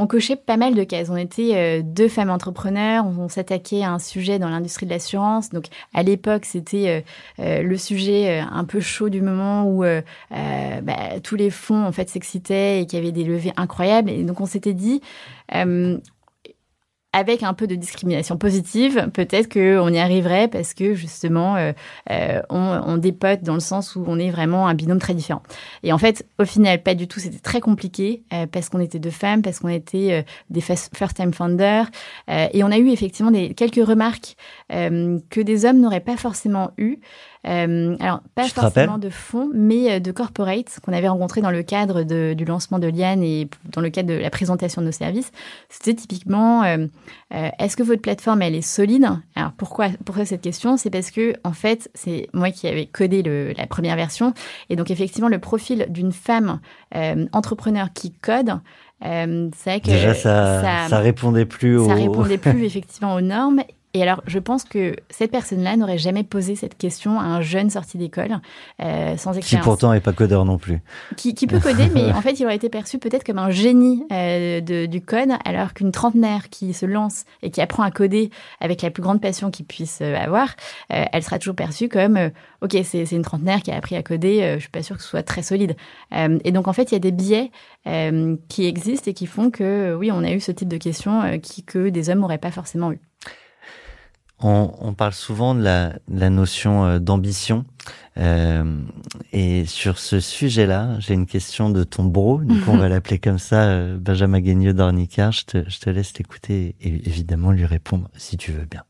[0.00, 1.10] on cochait pas mal de cases.
[1.10, 5.50] On était euh, deux femmes entrepreneurs, on, s'attaquait à un sujet dans l'industrie de l'assurance.
[5.50, 11.20] Donc à l'époque, c'était euh, euh, le sujet un peu chaud du moment où bah,
[11.22, 14.10] tous les fonds en fait s'excitaient et qu'il y avait des levées incroyables.
[14.10, 15.00] Et donc on s'était dit,
[17.18, 21.72] avec un peu de discrimination positive, peut-être qu'on y arriverait parce que justement, euh,
[22.10, 25.42] euh, on, dépote dans le sens où on est vraiment un binôme très différent.
[25.82, 27.18] Et en fait, au final, pas du tout.
[27.18, 31.86] C'était très compliqué euh, parce qu'on était deux femmes, parce qu'on était des first-time founders.
[32.28, 34.36] et on a eu effectivement des, quelques remarques
[34.68, 36.98] que des hommes n'auraient pas forcément eues.
[37.46, 41.62] Euh, alors, pas forcément de fonds, mais euh, de corporate qu'on avait rencontré dans le
[41.62, 44.92] cadre de, du lancement de Liane et dans le cadre de la présentation de nos
[44.92, 45.30] services.
[45.68, 46.86] C'était typiquement, euh,
[47.34, 49.08] euh, est-ce que votre plateforme, elle est solide?
[49.36, 50.76] Alors, pourquoi, pourquoi cette question?
[50.76, 54.34] C'est parce que, en fait, c'est moi qui avais codé le, la première version.
[54.68, 56.60] Et donc, effectivement, le profil d'une femme
[57.32, 58.58] entrepreneur qui code,
[59.04, 63.62] euh, c'est que Déjà, ça, ça, ça, répondait plus ça répondait plus effectivement aux normes
[63.94, 67.70] et alors, je pense que cette personne-là n'aurait jamais posé cette question à un jeune
[67.70, 68.38] sorti d'école
[68.82, 69.48] euh, sans expérience.
[69.48, 70.80] Qui pourtant n'est pas codeur non plus.
[71.16, 74.04] Qui, qui peut coder, mais en fait, il aurait été perçu peut-être comme un génie
[74.12, 78.30] euh, de, du code, alors qu'une trentenaire qui se lance et qui apprend à coder
[78.60, 80.54] avec la plus grande passion qu'il puisse euh, avoir,
[80.92, 84.54] euh, elle sera toujours perçue comme ok, c'est une trentenaire qui a appris à coder.
[84.56, 85.76] je suis pas sûre que ce soit très solide.
[86.12, 87.50] et donc, en fait, il y a des biais
[88.48, 91.62] qui existent et qui font que oui, on a eu ce type de questions qui
[91.62, 93.00] que des hommes n'auraient pas forcément eu.
[94.40, 97.64] On, on, parle souvent de la, de la notion euh, d'ambition.
[98.18, 98.80] Euh,
[99.32, 103.38] et sur ce sujet-là, j'ai une question de ton bro, donc on va l'appeler comme
[103.38, 105.32] ça, euh, Benjamin Guigneux d'Ornicard.
[105.32, 108.84] Je te, je te laisse l'écouter et évidemment lui répondre si tu veux bien.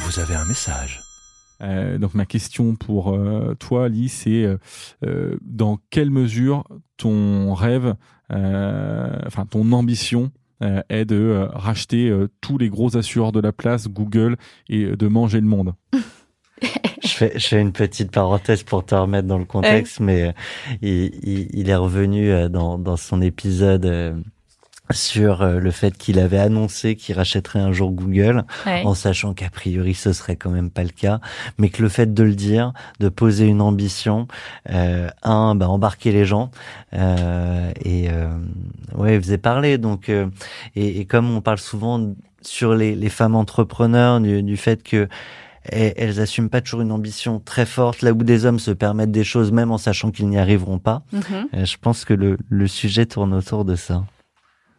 [0.00, 1.02] Vous avez un message.
[1.60, 4.44] Euh, donc ma question pour euh, toi, Ali, c'est
[5.04, 6.64] euh, dans quelle mesure
[6.96, 7.94] ton rêve,
[8.30, 13.52] enfin ton ambition euh, est de euh, racheter euh, tous les gros assureurs de la
[13.52, 14.36] place, Google,
[14.68, 15.74] et de manger le monde.
[16.62, 20.34] je, fais, je fais une petite parenthèse pour te remettre dans le contexte, mais
[20.82, 24.24] il, il, il, est revenu dans, dans son épisode
[24.90, 29.50] sur euh, le fait qu'il avait annoncé qu'il rachèterait un jour Google, en sachant qu'a
[29.50, 31.20] priori ce serait quand même pas le cas,
[31.58, 34.28] mais que le fait de le dire, de poser une ambition,
[34.70, 36.50] euh, un, bah, embarquer les gens,
[36.94, 38.28] euh, et euh,
[38.94, 39.78] ouais, faisait parler.
[39.78, 40.26] Donc, euh,
[40.76, 45.08] et, et, comme on parle souvent sur les, les femmes entrepreneurs, du, du fait que
[45.70, 49.24] elles assument pas toujours une ambition très forte, là où des hommes se permettent des
[49.24, 51.02] choses même en sachant qu'ils n'y arriveront pas.
[51.12, 51.66] Mm-hmm.
[51.66, 54.04] je pense que le, le sujet tourne autour de ça.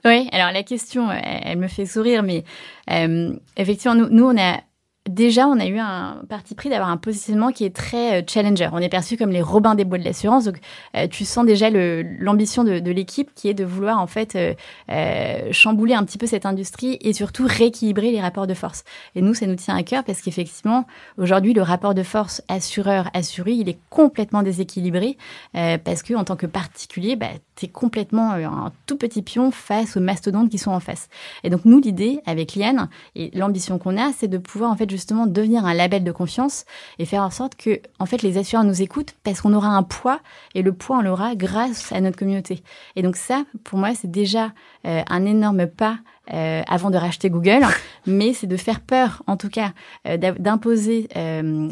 [0.05, 2.45] Oui, alors la question, elle, me fait sourire, mais
[2.89, 4.62] euh, effectivement, nous, nous, on a
[5.10, 8.69] déjà, on a eu un parti pris d'avoir un positionnement qui est très euh, challenger.
[8.72, 10.45] On est perçu comme les Robins des Bois de l'assurance.
[10.45, 10.60] Donc,
[10.95, 14.54] euh, tu sens déjà l'ambition de, l'équipe qui est de vouloir en fait euh,
[14.91, 18.84] euh, chambouler un petit peu cette industrie et surtout rééquilibrer les rapports de force.
[19.15, 20.86] Et nous, ça nous tient à cœur parce qu'effectivement,
[21.17, 25.17] aujourd'hui, le rapport de force assureur-assuré, il est complètement déséquilibré
[25.54, 29.98] parce que en tant que particulier, bah, tu es complètement un tout petit pion face
[29.98, 31.10] aux mastodontes qui sont en face.
[31.43, 34.89] Et donc, nous, l'idée avec Liane et l'ambition qu'on a, c'est de pouvoir en fait
[34.99, 36.65] justement devenir un label de confiance
[36.99, 39.83] et faire en sorte que en fait les assureurs nous écoutent parce qu'on aura un
[39.83, 40.19] poids
[40.53, 42.62] et le poids on l'aura grâce à notre communauté.
[42.95, 44.51] Et donc ça, pour moi, c'est déjà
[44.86, 46.00] euh, un énorme pas
[46.34, 47.65] euh, avant de racheter Google,
[48.08, 49.74] mais c'est de faire peur, en tout cas,
[50.08, 51.10] euh, d'imposer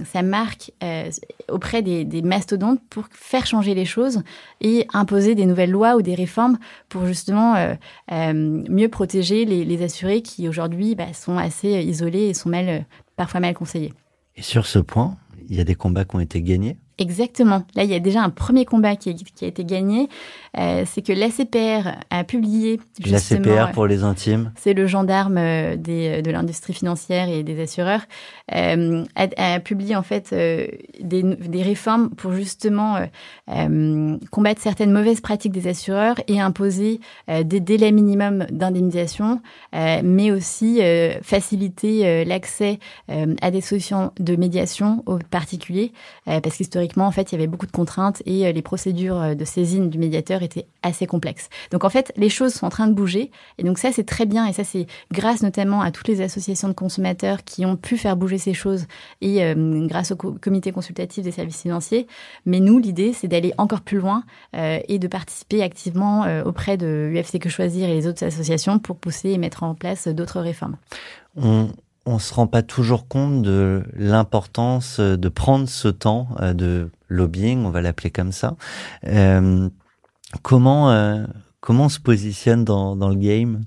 [0.06, 0.72] sa marque
[1.50, 4.24] auprès des, mastodontes pour faire changer les choses
[4.62, 6.58] et imposer des nouvelles lois ou des réformes
[6.90, 7.56] pour justement
[8.10, 13.40] mieux protéger les, les assurés qui aujourd'hui bah, sont assez isolés et sont mal parfois
[13.40, 13.94] mal conseillés.
[14.36, 15.18] Et sur ce point,
[15.50, 16.78] il y a des combats qui ont été gagnés?
[17.00, 17.64] Exactement.
[17.76, 20.10] Là, il y a déjà un premier combat qui, a été gagné.
[20.58, 22.80] Euh, c'est que l'ACPR a publié.
[23.06, 24.52] L'ACPR pour les intimes.
[24.56, 28.02] C'est le gendarme euh, des, de l'industrie financière et des assureurs.
[28.56, 32.98] Euh, a, publié en fait des, des, réformes pour justement
[34.32, 39.42] combattre certaines mauvaises pratiques des assureurs et imposer des délais minimums d'indemnisation,
[39.74, 40.80] mais aussi
[41.22, 42.80] faciliter l'accès
[43.10, 45.92] à des solutions de médiation aux particuliers,
[46.26, 49.36] parce qu'historiquement en fait, il y avait beaucoup de contraintes et euh, les procédures euh,
[49.36, 51.50] de saisine du médiateur étaient assez complexes.
[51.72, 53.32] Donc, en fait, les choses sont en train de bouger.
[53.58, 54.46] Et donc, ça, c'est très bien.
[54.46, 58.16] Et ça, c'est grâce notamment à toutes les associations de consommateurs qui ont pu faire
[58.16, 58.86] bouger ces choses
[59.22, 62.08] et euh, grâce au comité consultatif des services financiers.
[62.46, 64.24] Mais nous, l'idée, c'est d'aller encore plus loin
[64.54, 69.30] et de participer activement auprès de UFC Que Choisir et les autres associations pour pousser
[69.32, 70.78] et mettre en place d'autres réformes
[72.20, 77.70] se rend pas toujours compte de l'importance de prendre ce temps euh, de lobbying, on
[77.70, 78.56] va l'appeler comme ça.
[79.06, 79.70] Euh,
[80.42, 81.26] comment euh,
[81.60, 83.64] comment on se positionne dans, dans le game?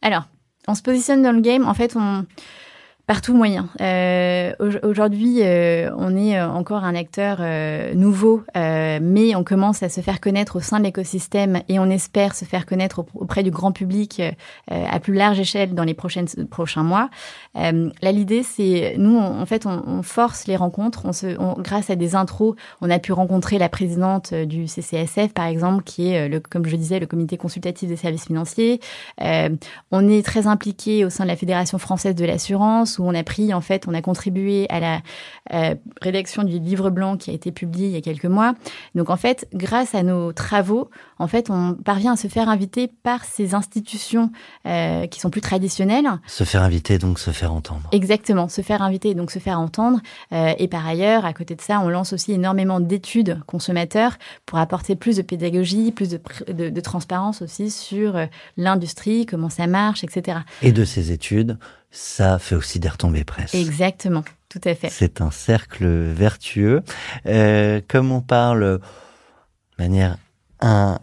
[0.00, 0.24] Alors,
[0.68, 1.66] on se positionne dans le game.
[1.66, 2.24] En fait, on
[3.12, 3.68] Partout moyen.
[3.82, 9.82] Euh, Aujourd'hui, euh, on est euh, encore un acteur euh, nouveau, euh, mais on commence
[9.82, 13.42] à se faire connaître au sein de l'écosystème et on espère se faire connaître auprès
[13.42, 14.22] du grand public
[14.70, 17.10] à plus large échelle dans les prochaines, prochains mois.
[17.54, 21.02] là, l'idée, c'est nous, en fait, on, on, force les rencontres.
[21.04, 25.34] On se, on, grâce à des intros, on a pu rencontrer la présidente du CCSF,
[25.34, 28.80] par exemple, qui est, le, comme je disais, le comité consultatif des services financiers.
[29.20, 33.22] on est très impliqué au sein de la Fédération française de l'assurance où on a
[33.22, 35.00] pris, en fait, on a contribué à la
[35.52, 38.54] euh, rédaction du livre blanc qui a été publié il y a quelques mois.
[38.94, 40.88] Donc, en fait, grâce à nos travaux,
[41.18, 44.30] en fait, on parvient à se faire inviter par ces institutions
[44.66, 46.06] euh, qui sont plus traditionnelles.
[46.26, 47.82] Se faire inviter, donc se faire entendre.
[47.92, 50.00] Exactement, se faire inviter, donc se faire entendre.
[50.32, 54.58] Euh, et par ailleurs, à côté de ça, on lance aussi énormément d'études consommateurs pour
[54.58, 56.20] apporter plus de pédagogie, plus de,
[56.52, 58.14] de, de transparence aussi sur
[58.56, 60.38] l'industrie, comment ça marche, etc.
[60.62, 61.58] Et de ces études,
[61.92, 63.54] ça fait aussi des retombées presse.
[63.54, 64.88] Exactement, tout à fait.
[64.90, 66.82] C'est un cercle vertueux.
[67.26, 68.80] Euh, comme on parle de
[69.78, 70.16] manière
[70.60, 70.98] un,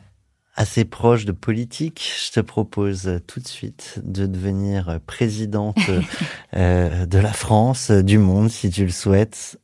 [0.56, 5.78] assez proche de politique, je te propose tout de suite de devenir présidente
[6.56, 9.60] euh, de la France, du monde, si tu le souhaites.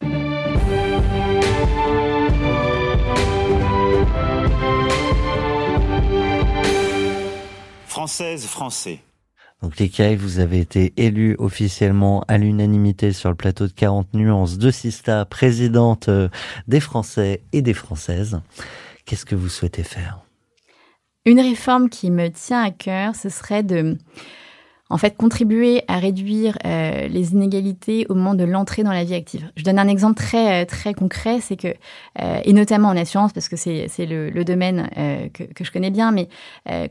[7.87, 8.99] Française, français.
[9.65, 14.59] Donc les vous avez été élu officiellement à l'unanimité sur le plateau de 40 nuances
[14.59, 16.29] de Sista, présidente euh,
[16.67, 18.39] des Français et des Françaises.
[19.05, 20.19] Qu'est-ce que vous souhaitez faire?
[21.25, 23.97] Une réforme qui me tient à cœur, ce serait de
[24.89, 29.15] en fait contribuer à réduire euh, les inégalités au moment de l'entrée dans la vie
[29.15, 29.49] active.
[29.55, 31.73] Je donne un exemple très euh, très concret, c'est que
[32.21, 34.87] euh, et notamment en assurance parce que c'est c'est le, le, domaine
[35.33, 36.29] que, que je connais bien, mais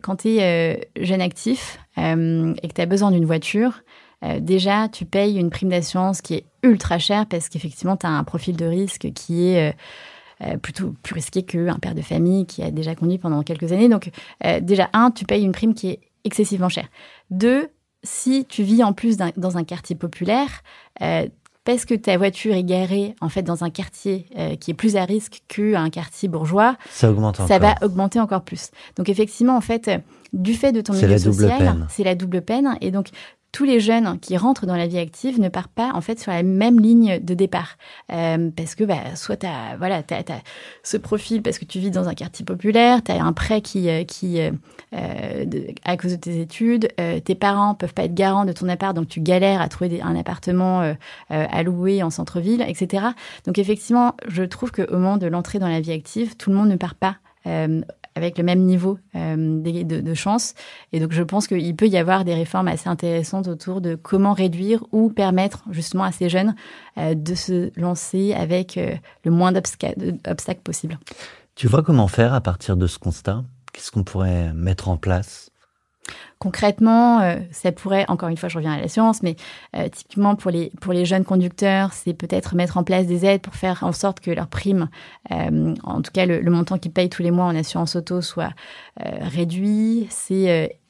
[0.03, 3.83] quand tu es jeune actif et que tu as besoin d'une voiture,
[4.41, 8.25] déjà tu payes une prime d'assurance qui est ultra chère parce qu'effectivement tu as un
[8.25, 9.75] profil de risque qui est
[10.63, 13.89] plutôt plus risqué qu'un père de famille qui a déjà conduit pendant quelques années.
[13.89, 14.11] Donc
[14.61, 16.89] déjà, un, tu payes une prime qui est excessivement chère.
[17.31, 17.69] Deux,
[18.05, 20.63] si tu vis en plus dans un quartier populaire,
[21.03, 21.27] euh,
[21.65, 24.97] parce que ta voiture est garée en fait dans un quartier euh, qui est plus
[24.97, 28.71] à risque qu'un quartier bourgeois, ça augmente Ça va augmenter encore plus.
[28.97, 29.91] Donc effectivement, en fait,
[30.33, 32.77] du fait de ton milieu social, c'est la double peine.
[32.83, 33.09] Et donc
[33.55, 36.33] tous les jeunes qui rentrent dans la vie active ne partent pas en fait sur
[36.33, 37.79] la même ligne de départ
[38.13, 39.47] euh, parce que bah, soit tu
[39.79, 40.43] voilà as,
[40.83, 43.89] ce profil parce que tu vis dans un quartier populaire, tu as un prêt qui
[43.89, 44.51] euh,
[44.93, 45.45] euh,
[45.85, 46.89] à cause de tes études,
[47.25, 50.17] tes parents peuvent pas être garants de ton appart donc tu galères à trouver un
[50.17, 50.93] appartement
[51.31, 53.07] à louer en centre-ville, etc.
[53.47, 56.71] Donc effectivement, je trouve qu'au moment de l'entrée dans la vie active, tout le monde
[56.71, 57.19] ne part pas
[58.15, 60.55] avec le même niveau euh, de, de, chance.
[60.93, 64.33] Et donc, je pense qu'il peut y avoir des réformes assez intéressantes autour de comment
[64.33, 66.55] réduire ou permettre justement à ces jeunes
[66.99, 70.99] euh, de se lancer avec euh, le moins d'obstacles possible.
[71.55, 73.45] Tu vois comment faire à partir de ce constat?
[73.73, 75.51] Qu'est-ce qu'on pourrait mettre en place?
[76.45, 79.35] Concrètement, euh, ça pourrait, encore une fois, je reviens à la science, mais
[79.75, 83.83] euh, typiquement pour les, jeunes conducteurs, c'est peut-être mettre en place des aides pour faire
[83.83, 84.91] en sorte que leur prime,
[85.33, 88.51] euh, en tout cas le, montant qu'ils payent tous les mois en assurance auto, soit
[88.99, 90.07] réduit.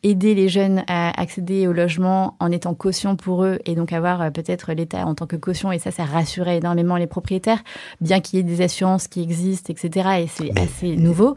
[0.04, 4.20] Aider les jeunes à accéder au logement en étant caution pour eux et donc avoir
[4.20, 7.64] euh, peut-être l'État en tant que caution et ça, ça rassurait énormément les propriétaires,
[8.00, 10.08] bien qu'il y ait des assurances qui existent, etc.
[10.20, 11.36] Et c'est assez nouveau.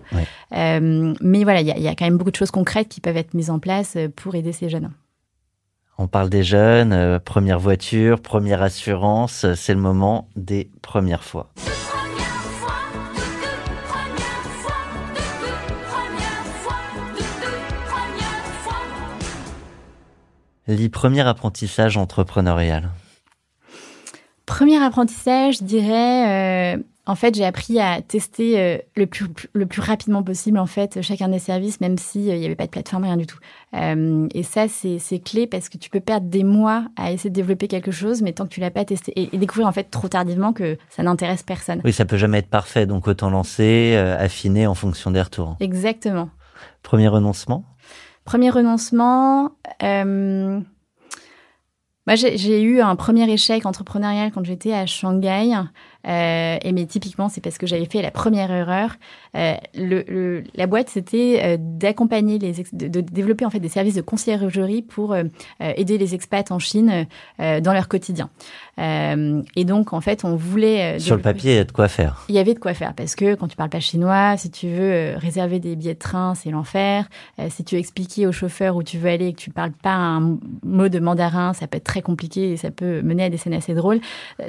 [0.55, 3.17] Euh, mais voilà, il y, y, a quand même beaucoup de choses concrètes qui peuvent
[3.17, 4.91] être mises en place euh, pour aider ces jeunes.
[5.97, 11.49] On parle des jeunes, première voiture, première assurance, c'est le moment des premières fois.
[20.67, 22.89] Les premiers apprentissages entrepreneurial.
[24.45, 26.77] Premier apprentissage, je dirais,
[27.07, 31.01] en fait, j'ai appris à tester euh, le, plus, le plus rapidement possible, en fait,
[31.01, 33.37] chacun des services, même s'il euh, n'y avait pas de plateforme, rien du tout.
[33.75, 37.35] Euh, et ça, c'est clé parce que tu peux perdre des mois à essayer de
[37.35, 40.09] développer quelque chose, mais tant que tu l'as pas testé, et, découvrir, en fait, trop
[40.09, 41.79] tardivement que ça n'intéresse personne.
[41.85, 45.55] Oui, ça peut jamais être parfait, donc autant lancer, affiner en fonction des retours.
[45.61, 46.29] Exactement.
[46.83, 47.63] Premier renoncement?
[48.27, 49.53] Premier renoncement...
[49.81, 50.63] Moi,
[52.15, 55.51] j'ai eu un premier échec entrepreneurial quand j'étais à Shanghai.
[56.07, 58.95] Euh, et mais typiquement, c'est parce que j'avais fait la première erreur.
[59.35, 64.01] Euh, le, la boîte, c'était euh, d'accompagner les, de, développer en fait des services de
[64.01, 65.23] conciergerie pour euh,
[65.59, 67.05] aider les expats en Chine
[67.39, 68.29] dans leur quotidien.
[68.77, 72.25] et donc, en fait, on voulait sur le papier, il y a de quoi faire.
[72.29, 74.67] Il y avait de quoi faire parce que quand tu parles pas chinois, si tu
[74.67, 77.09] veux réserver des billets de train, c'est l'enfer.
[77.49, 80.37] si tu expliquer au chauffeur où tu veux aller et que tu parles pas un
[80.63, 83.53] mot de mandarin, ça peut être très compliqué et ça peut mener à des scènes
[83.53, 83.99] assez drôles.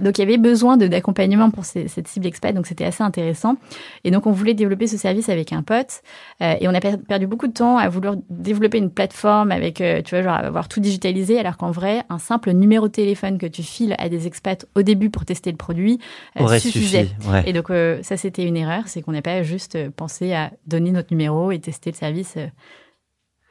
[0.01, 3.57] Donc, il y avait besoin d'accompagnement pour cette cible expat, donc c'était assez intéressant.
[4.05, 6.03] Et donc on voulait développer ce service avec un pote,
[6.43, 10.03] euh, et on a perdu beaucoup de temps à vouloir développer une plateforme avec, euh,
[10.03, 13.47] tu vois, genre avoir tout digitalisé, alors qu'en vrai, un simple numéro de téléphone que
[13.47, 15.99] tu files à des expats au début pour tester le produit
[16.41, 17.09] euh, suffisait.
[17.47, 17.69] Et donc
[18.03, 21.59] ça c'était une erreur, c'est qu'on n'a pas juste pensé à donner notre numéro et
[21.59, 22.37] tester le service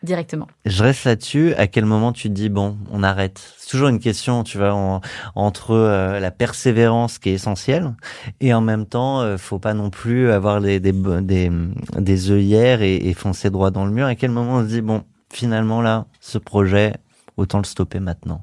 [0.03, 0.47] directement.
[0.65, 1.53] Je reste là-dessus.
[1.55, 3.41] À quel moment tu te dis bon, on arrête?
[3.57, 5.01] C'est toujours une question, tu vois,
[5.35, 7.93] entre euh, la persévérance qui est essentielle
[8.39, 11.51] et en même temps, euh, faut pas non plus avoir des des des,
[11.97, 14.05] des œillères et, et, foncer droit dans le mur.
[14.05, 16.93] À quel moment on se dit bon, finalement là, ce projet,
[17.37, 18.41] autant le stopper maintenant?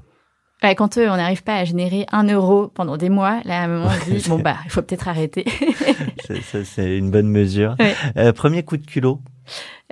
[0.73, 3.69] Quand eux, on n'arrive pas à générer un euro pendant des mois, là, à un
[3.69, 5.45] moment, on se dit, bon, bah, il faut peut-être arrêter.
[6.64, 7.77] c'est une bonne mesure.
[8.17, 9.21] Euh, premier coup de culot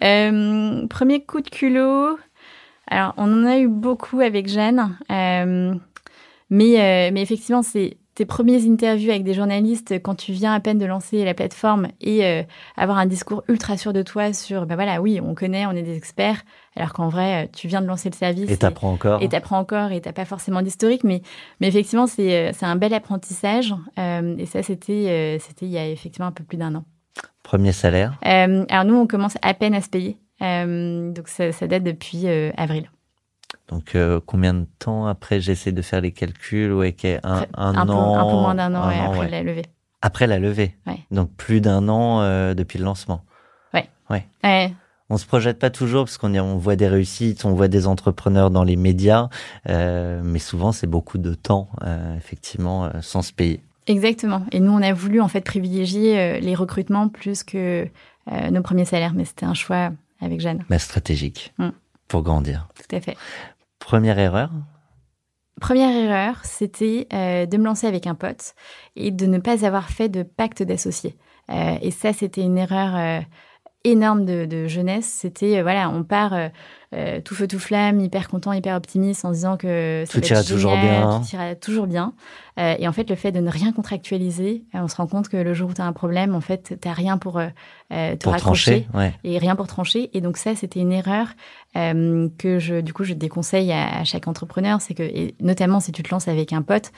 [0.02, 2.18] euh, Premier coup de culot.
[2.86, 4.96] Alors, on en a eu beaucoup avec Jeanne.
[5.10, 5.74] Euh,
[6.50, 10.78] mais, mais effectivement, c'est tes premiers interviews avec des journalistes quand tu viens à peine
[10.78, 12.42] de lancer la plateforme et euh,
[12.76, 15.82] avoir un discours ultra sûr de toi sur, ben voilà, oui, on connaît, on est
[15.82, 16.42] des experts,
[16.76, 18.50] alors qu'en vrai, euh, tu viens de lancer le service.
[18.50, 19.22] Et t'apprends encore.
[19.22, 21.22] Et t'apprends encore et t'as pas forcément d'historique, mais,
[21.60, 23.74] mais effectivement, c'est, euh, c'est un bel apprentissage.
[23.96, 26.84] et ça, c'était, c'était il y a effectivement un peu plus d'un an.
[27.42, 28.18] Premier salaire?
[28.22, 30.16] Alors nous, on commence à peine à se payer.
[30.40, 32.88] donc ça, ça date depuis avril.
[33.68, 37.88] Donc, euh, combien de temps après j'essaie de faire les calculs ouais, un, un, un,
[37.88, 39.64] an, peu, un peu moins d'un an, après la levée.
[40.00, 40.74] Après la levée.
[41.10, 43.24] Donc plus d'un an euh, depuis le lancement.
[43.74, 43.88] Ouais.
[44.42, 44.74] Ouais.
[45.08, 48.50] On se projette pas toujours parce qu'on on voit des réussites, on voit des entrepreneurs
[48.50, 49.28] dans les médias,
[49.68, 53.60] euh, mais souvent c'est beaucoup de temps euh, effectivement euh, sans se payer.
[53.86, 54.44] Exactement.
[54.52, 57.88] Et nous on a voulu en fait privilégier les recrutements plus que
[58.50, 59.90] nos premiers salaires, mais c'était un choix
[60.20, 60.64] avec Jeanne.
[60.70, 61.52] Mais stratégique.
[61.58, 61.70] Mm
[62.12, 62.68] pour grandir.
[62.74, 63.16] Tout à fait.
[63.78, 64.50] Première erreur?
[65.62, 68.54] Première erreur, c'était euh, de me lancer avec un pote
[68.96, 71.16] et de ne pas avoir fait de pacte d'associés.
[71.48, 73.20] Euh, et ça, c'était une erreur euh,
[73.84, 75.06] énorme de, jeunesse.
[75.06, 76.34] C'était, voilà, on part
[77.24, 80.76] tout feu, tout flamme, hyper content, hyper optimiste en disant que ça tout ira toujours
[80.76, 81.20] bien.
[81.20, 82.12] Tout ira toujours bien.
[82.58, 85.54] et en fait, le fait de ne rien contractualiser, on se rend compte que le
[85.54, 87.40] jour où tu as un problème, en fait, tu n'as rien pour
[87.88, 88.86] te pour raccrocher
[89.24, 90.10] et rien pour trancher.
[90.12, 91.28] Et donc ça, c'était une erreur
[91.74, 95.90] euh, que je, du coup, je déconseille à, chaque entrepreneur, c'est que, et notamment si
[95.90, 96.92] tu te lances avec un pote,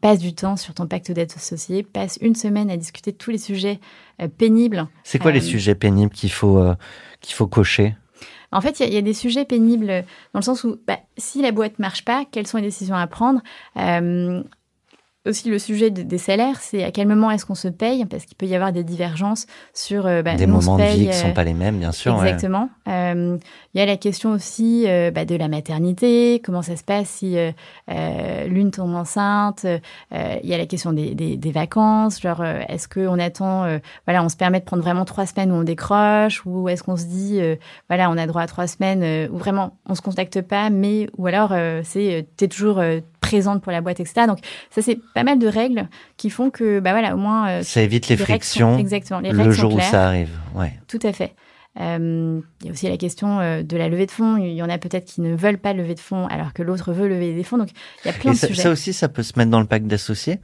[0.00, 3.30] passe du temps sur ton pacte d'aide associé, passe une semaine à discuter de tous
[3.30, 3.80] les sujets
[4.22, 4.86] euh, pénibles.
[5.02, 6.62] C'est quoi les euh, sujets pénibles qu'il faut
[7.20, 7.96] qu'il faut cocher?
[8.52, 11.52] En fait, il y, a des sujets pénibles dans le sens où, bah, si la
[11.52, 13.40] boîte marche pas, quelles sont les décisions à prendre?
[15.26, 18.36] Aussi le sujet des salaires, c'est à quel moment est-ce qu'on se paye, parce qu'il
[18.38, 21.44] peut y avoir des divergences sur euh, bah, des moments de vie qui sont pas
[21.44, 22.14] les mêmes, bien sûr.
[22.24, 22.70] Exactement.
[22.88, 23.36] Euh,
[23.74, 27.08] il y a la question aussi euh, bah, de la maternité, comment ça se passe
[27.08, 27.36] si
[28.46, 29.66] l'une tombe enceinte.
[30.10, 34.28] il y a la question des, des, des vacances, genre est-ce qu'on attend, voilà, on
[34.28, 37.40] se permet de prendre vraiment trois semaines où on décroche, ou est-ce qu'on se dit,
[37.88, 41.26] voilà, on a droit à trois semaines où vraiment on se contacte pas, mais ou
[41.26, 41.52] alors
[41.84, 42.82] c'est t'es toujours
[43.30, 44.26] présente pour la boîte, etc.
[44.26, 44.38] Donc
[44.70, 47.82] ça c'est pas mal de règles qui font que bah voilà au moins euh, ça
[47.82, 48.78] évite les, frictions.
[48.78, 49.20] exactement.
[49.20, 50.30] Les le jour où ça arrive.
[50.54, 50.72] Ouais.
[50.88, 51.34] Tout à fait.
[51.78, 54.36] Euh, il y a aussi la question euh, de la levée de fonds.
[54.36, 56.92] Il y en a peut-être qui ne veulent pas lever de fonds alors que l'autre
[56.92, 57.58] veut lever des fonds.
[57.58, 57.68] Donc
[58.04, 58.62] il y a plein de ça, sujets.
[58.62, 60.40] Ça aussi, ça peut se mettre dans le pacte d'associés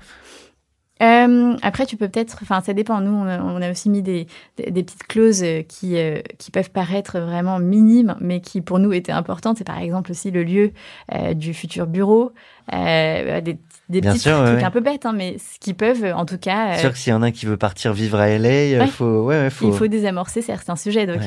[1.03, 3.01] Euh, après, tu peux peut-être, enfin, ça dépend.
[3.01, 7.19] Nous, on a, aussi mis des, des, petites clauses euh, qui, euh, qui peuvent paraître
[7.21, 9.59] vraiment minimes, mais qui pour nous étaient importantes.
[9.59, 10.73] C'est par exemple aussi le lieu
[11.15, 12.33] euh, du futur bureau,
[12.73, 13.59] euh, des,
[13.91, 14.33] des petits trucs
[14.63, 16.75] un peu bêtes, hein, mais ce qui peuvent, en tout cas.
[16.75, 19.25] C'est sûr que s'il y en a qui veut partir vivre à LA, il faut,
[19.25, 19.69] ouais, faut...
[19.69, 21.07] il faut désamorcer certains sujets.
[21.07, 21.21] Donc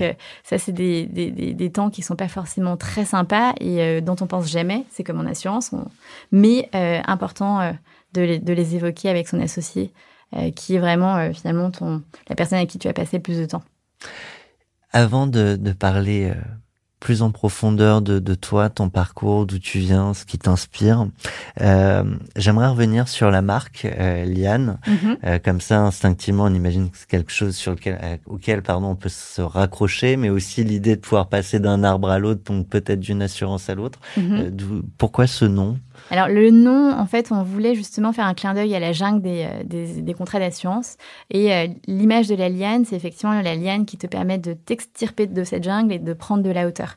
[0.43, 4.25] ça, c'est des, des, des, temps qui sont pas forcément très sympas et dont on
[4.25, 4.83] pense jamais.
[4.89, 5.71] C'est comme en assurance,
[6.31, 6.69] mais
[7.05, 7.75] important
[8.13, 9.91] de les, de les évoquer avec son associé,
[10.35, 13.37] euh, qui est vraiment euh, finalement ton, la personne avec qui tu as passé plus
[13.37, 13.63] de temps.
[14.91, 16.41] Avant de, de parler euh,
[16.99, 21.07] plus en profondeur de, de toi, ton parcours, d'où tu viens, ce qui t'inspire.
[21.61, 22.03] Euh,
[22.35, 24.79] J'aimerais revenir sur la marque euh, Liane.
[24.85, 25.17] Mhm.
[25.23, 28.95] Euh, comme ça, instinctivement, on imagine que c'est quelque chose sur lequel, auquel pardon, on
[28.95, 32.99] peut se raccrocher, mais aussi l'idée de pouvoir passer d'un arbre à l'autre, donc peut-être
[32.99, 33.99] d'une assurance à l'autre.
[34.17, 34.83] Mhm.
[34.97, 35.77] pourquoi ce nom?
[36.09, 39.21] Alors le nom, en fait, on voulait justement faire un clin d'œil à la jungle
[39.21, 40.97] des, des, des contrats d'assurance.
[41.29, 41.51] Et
[41.87, 45.63] l'image de la liane, c'est effectivement la liane qui te permet de t'extirper de cette
[45.63, 46.95] jungle et de prendre de la hauteur.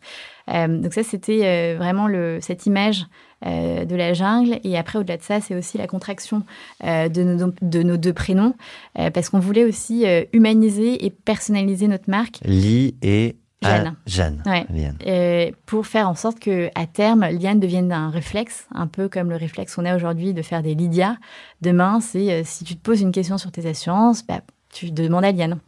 [0.50, 3.06] Euh, donc ça, c'était euh, vraiment le, cette image
[3.44, 4.58] euh, de la jungle.
[4.64, 6.42] Et après, au-delà de ça, c'est aussi la contraction
[6.82, 8.54] de nos, de, nos, deux prénoms,
[8.94, 12.38] parce qu'on voulait aussi humaniser et personnaliser notre marque.
[12.44, 13.94] Li et Jeanne.
[14.06, 14.42] Jeanne.
[14.46, 15.54] Ouais.
[15.66, 19.36] pour faire en sorte que à terme, Liane devienne un réflexe, un peu comme le
[19.36, 21.16] réflexe qu'on a aujourd'hui de faire des Lydia.
[21.60, 24.40] Demain, c'est si tu te poses une question sur tes assurances, bah,
[24.72, 25.58] tu demandes à Liane.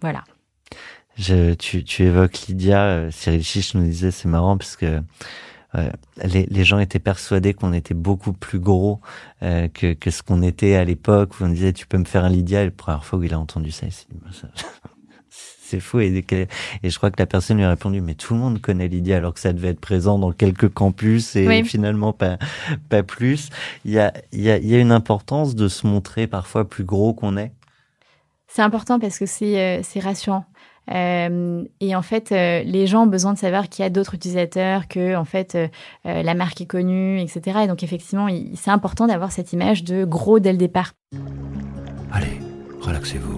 [0.00, 0.24] voilà.
[1.20, 5.02] Je, tu, tu évoques Lydia, euh, Cyril Chiche nous disait, c'est marrant parce que
[5.74, 5.90] euh,
[6.24, 9.00] les, les, gens étaient persuadés qu'on était beaucoup plus gros
[9.42, 12.24] euh, que, que ce qu'on était à l'époque où on disait tu peux me faire
[12.24, 13.86] un Lydia et la première fois où il a entendu ça,
[15.70, 16.24] c'est fou et,
[16.82, 19.16] et je crois que la personne lui a répondu mais tout le monde connaît Lydia
[19.16, 22.38] alors que ça devait être présent dans quelques campus et finalement pas
[22.88, 23.50] pas plus
[23.84, 26.68] il y a il y a, il y a une importance de se montrer parfois
[26.68, 27.52] plus gros qu'on est
[28.48, 30.44] c'est important parce que c'est c'est rassurant
[30.90, 34.14] euh, et en fait, euh, les gens ont besoin de savoir qu'il y a d'autres
[34.14, 35.68] utilisateurs, que en fait euh,
[36.04, 37.60] la marque est connue, etc.
[37.64, 40.92] Et donc effectivement, c'est important d'avoir cette image de gros dès le départ.
[42.12, 42.40] Allez,
[42.80, 43.36] relaxez-vous.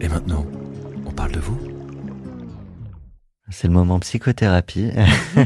[0.00, 0.44] Et maintenant,
[1.14, 1.58] parle de vous
[3.50, 4.90] C'est le moment psychothérapie.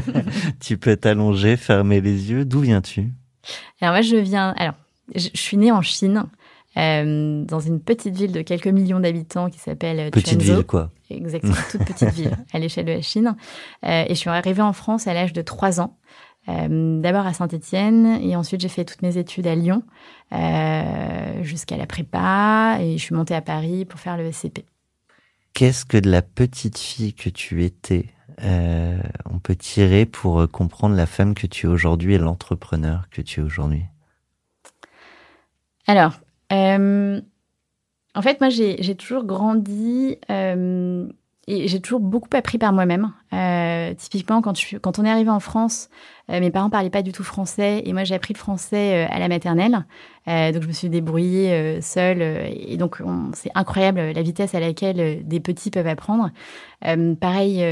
[0.59, 2.45] tu peux t'allonger, fermer les yeux.
[2.45, 3.09] D'où viens-tu?
[3.81, 4.53] Alors moi, je viens.
[4.57, 4.75] Alors,
[5.15, 6.25] je suis née en Chine.
[6.77, 10.91] Euh, dans une petite ville de quelques millions d'habitants qui s'appelle euh, Petite ville, quoi.
[11.09, 13.35] Exactement, toute petite ville à l'échelle de la Chine.
[13.85, 15.97] Euh, et je suis arrivée en France à l'âge de 3 ans.
[16.47, 19.83] Euh, D'abord à Saint-Étienne et ensuite j'ai fait toutes mes études à Lyon
[20.31, 24.63] euh, jusqu'à la prépa et je suis montée à Paris pour faire le SCP.
[25.59, 28.05] Qu'est-ce que de la petite fille que tu étais
[28.45, 28.97] euh,
[29.29, 33.41] on peut tirer pour comprendre la femme que tu es aujourd'hui et l'entrepreneur que tu
[33.41, 33.83] es aujourd'hui?
[35.85, 36.13] Alors,
[36.53, 37.19] euh,
[38.15, 41.09] en fait, moi, j'ai toujours grandi euh,
[41.49, 43.11] et j'ai toujours beaucoup appris par moi-même.
[43.33, 44.53] Euh, typiquement, quand,
[44.99, 45.89] on est arrivé en France,
[46.29, 49.07] euh, mes parents parlaient pas du tout français et moi, j'ai appris le français euh,
[49.09, 49.83] à la maternelle.
[50.27, 52.21] donc, je me suis débrouillée seule.
[52.21, 53.01] et donc,
[53.33, 56.29] c'est incroyable la vitesse à laquelle des petits peuvent apprendre.
[57.19, 57.65] pareil,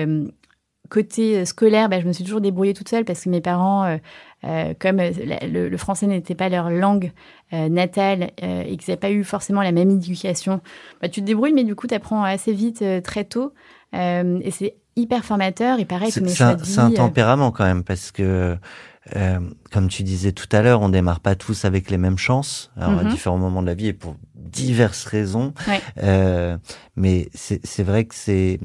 [0.89, 3.97] côté scolaire, bah, je me suis toujours débrouillée toute seule parce que mes parents
[4.43, 5.11] euh, comme euh,
[5.41, 7.11] le, français n'était pas leur langue
[7.53, 10.61] euh, natale et qu'ils n'avaient pas eu forcément la même éducation,
[11.01, 13.53] bah, tu te débrouilles, mais du coup, tu apprends assez vite, très tôt.
[13.93, 15.79] et c'est hyper formateur.
[15.79, 18.57] Et pareil, c'est un, un tempérament quand même, parce que
[19.71, 22.89] comme tu disais tout à l'heure, on démarre pas tous avec les mêmes chances, à
[22.89, 23.09] mhm.
[23.09, 25.53] différents moments de la vie et pour diverses raisons.
[26.95, 28.59] mais c'est vrai que c'est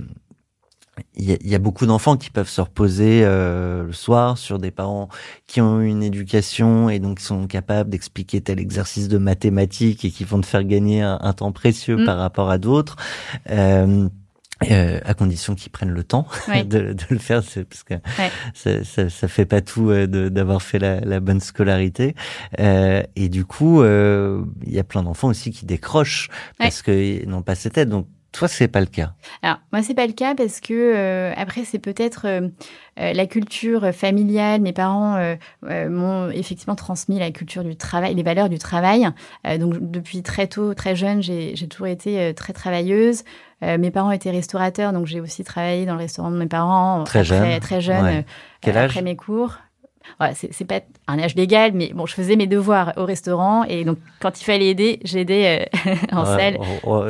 [1.14, 5.08] il y, a, beaucoup d'enfants qui peuvent se reposer euh, le soir sur des parents
[5.46, 10.10] qui ont eu une éducation et donc sont capables d'expliquer tel exercice de mathématiques et
[10.10, 12.04] qui vont te faire gagner un, temps précieux mm.
[12.04, 12.96] par rapport à d'autres.
[13.50, 14.08] Euh,
[14.70, 17.94] euh, à condition qu'ils prennent le temps de, de, le faire, parce que
[18.54, 22.14] ça, ça, ça, fait pas tout euh, d'avoir fait la, la, bonne scolarité.
[22.60, 26.28] Euh, et du coup, euh, il y a plein d'enfants aussi qui décrochent
[26.58, 27.88] parce qu'ils n'ont pas cette aide.
[27.88, 29.12] Donc toi, c'est pas le cas.
[29.42, 32.48] Alors, moi, c'est pas le cas parce que euh, après, c'est peut-être euh,
[32.98, 34.62] euh, la culture familiale.
[34.62, 39.06] Mes parents m'ont effectivement transmis la culture du travail, les valeurs du travail.
[39.58, 43.24] donc, depuis très tôt, très jeune, j'ai toujours été très travailleuse.
[43.60, 47.04] mes parents étaient restaurateurs, donc j'ai aussi travaillé dans le restaurant de mes parents.
[47.04, 47.60] Très jeune.
[47.60, 48.24] Très jeune.
[48.60, 48.90] Quel âge?
[48.90, 49.58] Après mes cours
[50.18, 53.84] voilà, c'est pas un âge légal, mais bon, je faisais mes devoirs au restaurant et
[53.84, 56.58] donc quand il fallait aider, j'aidais euh, en salle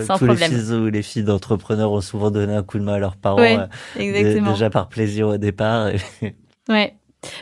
[0.07, 0.51] sans tous problème.
[0.51, 3.17] Les fils ou les filles d'entrepreneurs ont souvent donné un coup de main à leurs
[3.17, 3.67] parents, euh,
[3.99, 4.53] exactement.
[4.53, 5.91] déjà par plaisir au départ.
[6.69, 6.95] ouais.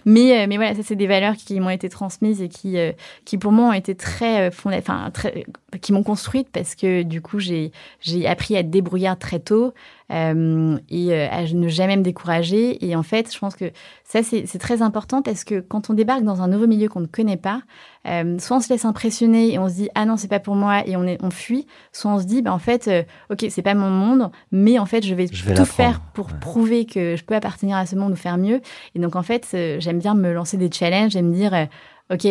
[0.05, 2.77] Mais, mais voilà, ça c'est des valeurs qui m'ont été transmises et qui,
[3.25, 5.47] qui pour moi ont été très, enfin très,
[5.81, 9.73] qui m'ont construite parce que du coup j'ai j'ai appris à être débrouillard très tôt
[10.11, 12.85] euh, et euh, à ne jamais me décourager.
[12.85, 13.67] Et en fait, je pense que
[14.03, 17.07] ça, c'est très important parce que quand on débarque dans un nouveau milieu qu'on ne
[17.07, 17.63] connaît pas,
[18.09, 20.57] euh, soit on se laisse impressionner et on se dit ah non c'est pas pour
[20.57, 23.47] moi et on est on fuit, soit on se dit bah en fait euh, ok
[23.51, 27.25] c'est pas mon monde, mais en fait je vais, tout faire pour prouver que je
[27.25, 28.61] peux appartenir à ce monde ou faire mieux.
[28.95, 29.47] Et donc en fait
[29.79, 31.69] j'aime bien me lancer des challenges et me dire
[32.11, 32.27] ok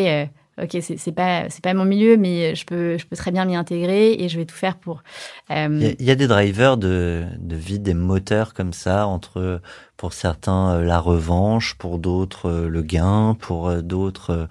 [0.61, 3.55] ok, c'est pas c'est pas mon milieu, mais je peux je peux très bien m'y
[3.55, 5.03] intégrer et je vais tout faire pour.
[5.51, 9.61] Euh, il y, a des drivers de de vie, des moteurs comme ça entre
[9.97, 14.47] pour certains euh, la revanche, pour d'autres euh, le gain, pour d'autres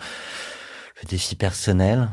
[1.03, 2.09] le défi personnel.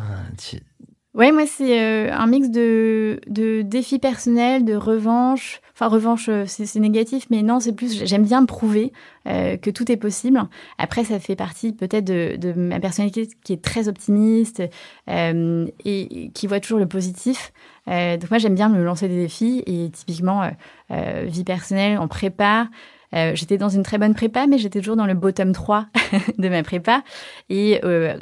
[1.16, 6.80] Ouais, moi c'est un mix de de défis personnels, de revanche Enfin, revanche, euh, c'est
[6.80, 8.94] négatif, mais non, c'est plus, j'aime bien prouver
[9.28, 10.42] euh, que tout est possible.
[10.78, 14.64] Après, ça fait partie peut-être de, de, ma personnalité qui est très optimiste
[15.10, 17.52] euh, et, qui voit toujours le positif.
[17.90, 20.50] Euh, donc moi, j'aime bien me lancer des défis et typiquement,
[20.92, 22.70] euh, vie personnelle, en prépa.
[23.12, 25.88] j'étais dans une très bonne prépa, mais j'étais toujours dans le bottom 3
[26.38, 27.04] de ma prépa.
[27.50, 27.82] Et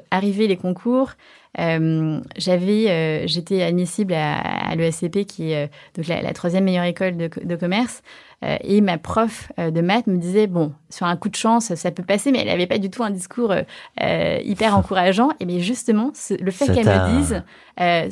[0.10, 1.12] arrivé les concours,
[1.60, 6.64] euh, j'avais, euh, j'étais admissible à, à l'ESCP, qui est euh, donc la, la, troisième
[6.64, 8.02] meilleure école de, de commerce.
[8.44, 11.92] Euh, et ma prof de maths me disait bon, sur un coup de chance, ça
[11.92, 13.56] peut passer, mais elle n'avait pas du tout un discours
[14.02, 15.30] hyper encourageant.
[15.40, 17.42] Et bien justement, le fait qu'elle me dise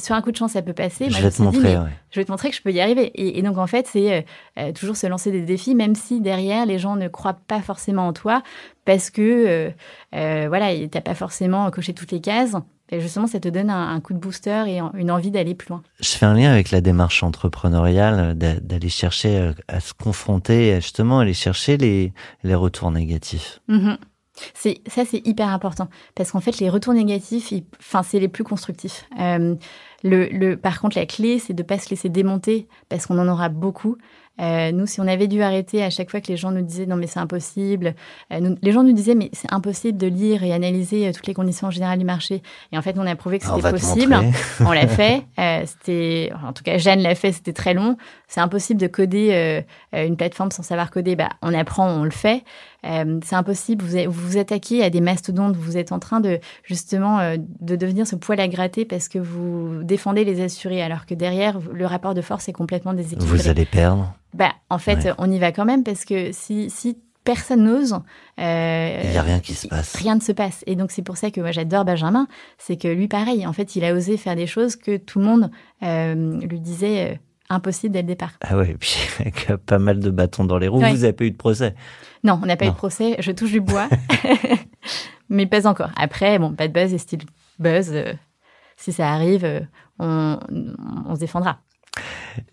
[0.02, 1.76] sur un coup de chance, ça peut passer, je vais te montrer.
[2.12, 3.12] Je vais te montrer que je peux y arriver.
[3.16, 4.26] Et, et donc en fait, c'est
[4.74, 8.14] toujours se lancer des défis, même si derrière les gens ne croient pas forcément en
[8.14, 8.42] toi,
[8.86, 9.74] parce que
[10.14, 12.56] voilà, t'as pas forcément coché toutes les cases.
[12.92, 15.82] Et justement, ça te donne un, coup de booster et une envie d'aller plus loin.
[16.00, 21.20] Je fais un lien avec la démarche entrepreneuriale, d'aller chercher euh, à se confronter, justement,
[21.20, 22.14] aller chercher les,
[22.44, 23.62] les retours négatifs.
[23.70, 23.98] Mm-hmm.
[24.54, 28.44] C'est ça, c'est hyper important parce qu'en fait, les retours négatifs, enfin, c'est les plus
[28.44, 29.06] constructifs.
[29.20, 29.56] Euh,
[30.04, 33.28] le, le, par contre, la clé, c'est de pas se laisser démonter parce qu'on en
[33.28, 33.98] aura beaucoup.
[34.42, 36.86] Euh, nous, si on avait dû arrêter à chaque fois que les gens nous disaient
[36.86, 37.94] non mais c'est impossible,
[38.34, 41.34] euh, les gens nous disaient mais c'est impossible de lire et analyser euh, toutes les
[41.34, 42.42] conditions générales du marché.
[42.72, 44.18] Et en fait, on a prouvé que c'était possible.
[44.62, 45.24] on l'a fait.
[45.40, 47.32] Euh, c'était, en tout cas, Jeanne l'a fait.
[47.32, 47.98] C'était très long.
[48.28, 49.64] C'est impossible de coder
[49.94, 51.16] une plateforme sans savoir coder.
[51.16, 52.44] Bah, on apprend, on le fait.
[52.84, 53.84] c'est impossible.
[53.84, 55.56] Vous, vous vous attaquez à des mastodontes.
[55.58, 59.84] Vous êtes en train de justement de devenir ce poil à gratter parce que vous
[59.84, 63.38] défendez les assurés, alors que derrière le rapport de force est complètement déséquilibré.
[63.38, 64.14] Vous allez perdre.
[64.34, 67.94] Bah, en fait, on y va quand même parce que si, si personne n'ose,
[68.40, 69.96] euh, il n'y a rien qui se passe.
[69.96, 70.64] Rien ne se passe.
[70.68, 72.28] Et donc c'est pour ça que moi j'adore Benjamin,
[72.58, 75.26] c'est que lui pareil, en fait, il a osé faire des choses que tout le
[75.26, 75.52] monde
[75.84, 77.16] euh, lui disait euh,
[77.50, 78.34] impossible dès le départ.
[78.42, 81.26] Ah ouais, et puis avec pas mal de bâtons dans les roues, vous n'avez pas
[81.26, 81.76] eu de procès?
[82.24, 83.16] Non, on n'a pas eu de procès.
[83.20, 83.88] Je touche du bois,
[85.30, 85.92] mais pas encore.
[85.96, 87.22] Après, bon, pas de buzz et style
[87.60, 87.94] buzz.
[88.78, 89.68] si ça arrive,
[90.00, 90.40] on,
[91.08, 91.60] on se défendra.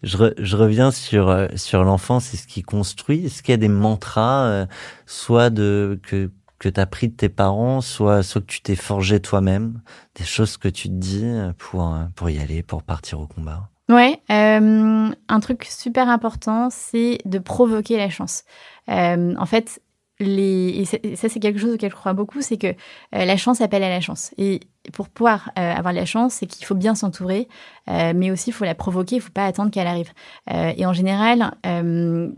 [0.02, 3.26] Je, reviens sur euh, sur l'enfance et ce qui construit.
[3.26, 4.66] Est-ce qu'il y a des mantras, euh,
[5.06, 9.20] soit de que que t'as pris de tes parents, soit soit que tu t'es forgé
[9.20, 9.80] toi-même,
[10.16, 13.68] des choses que tu te dis euh, pour pour y aller, pour partir au combat?
[13.88, 18.44] Ouais, un truc super important, c'est de provoquer la chance.
[18.86, 19.80] En fait,
[20.20, 22.74] les, ça c'est quelque chose auquel je crois beaucoup, c'est que
[23.12, 24.34] la chance appelle à la chance.
[24.36, 24.60] Et
[24.92, 27.48] pour pouvoir euh, avoir la chance, c'est qu'il faut bien s'entourer,
[27.88, 30.12] euh, mais aussi il faut la provoquer, il faut pas attendre qu'elle arrive.
[30.50, 31.52] et en général,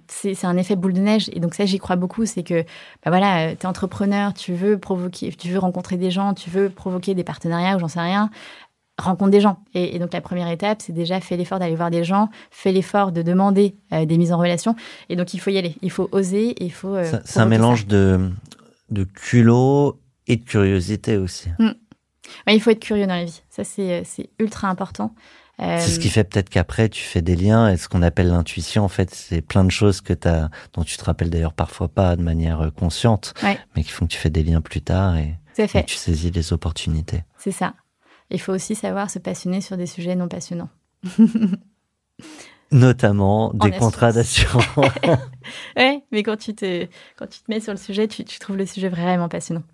[0.08, 1.30] c'est un effet boule de neige.
[1.32, 2.62] Et donc ça, j'y crois beaucoup, c'est que
[3.04, 6.70] bah voilà, tu es entrepreneur, tu veux provoquer, tu veux rencontrer des gens, tu veux
[6.70, 8.30] provoquer des partenariats ou j'en sais rien
[9.00, 9.58] rencontre des gens.
[9.74, 13.12] Et, donc la première étape, c'est déjà fait l'effort d'aller voir des gens, fait l'effort
[13.12, 14.76] de demander euh, des mises en relation.
[15.08, 16.94] Et donc il faut y aller, il faut oser, il faut.
[16.94, 18.30] Euh, c'est un mélange de
[18.90, 21.48] de culot et de curiosité aussi.
[22.46, 23.42] Il faut être curieux dans la vie.
[23.48, 25.14] Ça c'est c'est ultra important.
[25.60, 28.28] Euh, c'est ce qui fait peut-être qu'après tu fais des liens et ce qu'on appelle
[28.28, 31.88] l'intuition en fait c'est plein de choses que as, dont tu te rappelles d'ailleurs parfois
[31.88, 33.34] pas de manière consciente
[33.76, 36.54] mais qui font que tu fais des liens plus tard et, et tu saisis les
[36.54, 37.24] opportunités.
[37.36, 37.74] C'est ça
[38.30, 40.70] il faut aussi savoir se passionner sur des sujets non passionnants.
[42.72, 44.64] Notamment des contrats d'assurance.
[45.76, 48.56] ouais, mais quand tu te quand tu te mets sur le sujet, tu, tu trouves
[48.56, 49.64] le sujet vraiment passionnant.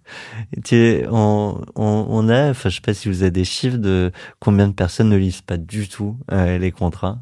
[0.65, 4.13] Tu, on, on, on a, enfin, je sais pas si vous avez des chiffres de
[4.41, 7.19] combien de personnes ne lisent pas du tout euh, les contrats.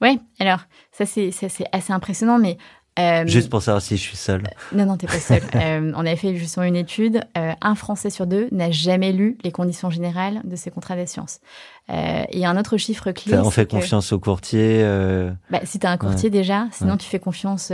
[0.00, 0.60] Ouais, alors
[0.92, 2.56] ça c'est ça c'est assez impressionnant, mais
[2.98, 4.42] Euh, Juste pour savoir si je suis seule.
[4.72, 5.42] non, non, t'es pas seule.
[5.54, 7.20] on avait fait justement une étude.
[7.34, 11.40] un Français sur deux n'a jamais lu les conditions générales de ses contrats d'assurance.
[11.88, 13.36] et un autre chiffre clé.
[13.38, 14.82] on fait confiance au courtier.
[15.50, 17.72] Bah, si t'as un courtier déjà, sinon tu fais confiance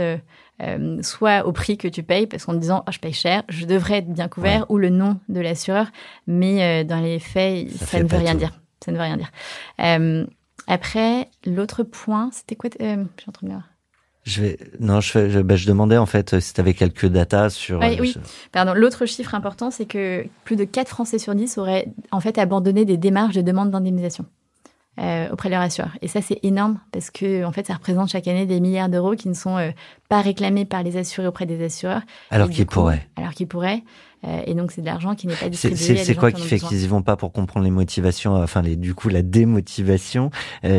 [0.61, 3.65] euh, soit au prix que tu payes, parce qu'en disant oh, je paye cher, je
[3.65, 5.87] devrais être bien couvert, ou le nom de l'assureur,
[6.27, 8.51] mais euh, dans les faits, ça, ne veut rien dire.
[8.83, 9.31] Ça ne veut rien dire.
[9.81, 10.25] Euh,
[10.67, 12.85] après, l'autre point, c'était quoi Je
[13.17, 13.53] suis en train de
[14.25, 17.05] je vais non, je, fais, je, ben, je demandais en fait si tu avais quelques
[17.05, 17.79] datas sur.
[17.79, 18.15] Oui, oui.
[18.51, 18.73] Pardon.
[18.73, 22.85] L'autre chiffre important, c'est que plus de 4 Français sur 10 auraient en fait abandonné
[22.85, 24.25] des démarches de demande d'indemnisation.
[24.97, 25.91] Euh, auprès de leur assureur.
[26.01, 29.15] Et ça, c'est énorme parce que en fait, ça représente chaque année des milliards d'euros
[29.15, 29.71] qui ne sont euh,
[30.07, 32.01] pas réclamés par les assurés auprès des assureurs.
[32.31, 33.05] Alors qu'ils pourraient.
[33.17, 33.83] Alors qu'ils pourraient.
[34.25, 35.97] Euh, et donc, c'est de l'argent qui n'est pas distribué.
[35.97, 38.93] C'est quoi qui, fait qu'ils y vont pas pour comprendre les motivations, enfin, les, du
[38.95, 40.31] coup, la démotivation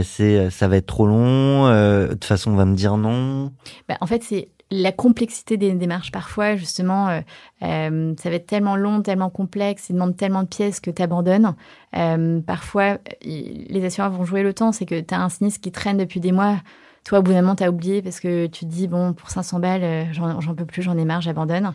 [0.03, 1.69] C'est ça va être trop long.
[1.69, 3.53] de toute façon, on va me dire non.
[3.89, 7.21] Bah, en fait, c'est la complexité des démarches parfois justement euh,
[7.63, 11.03] euh, ça va être tellement long tellement complexe il demande tellement de pièces que tu
[11.03, 11.55] abandonnes
[11.97, 15.71] euh, parfois les assureurs vont jouer le temps c'est que tu as un sinistre qui
[15.71, 16.57] traîne depuis des mois
[17.05, 19.31] toi au bout d'un moment tu as oublié parce que tu te dis bon pour
[19.31, 21.73] 500 balles j'en peux plus j'en ai marre j'abandonne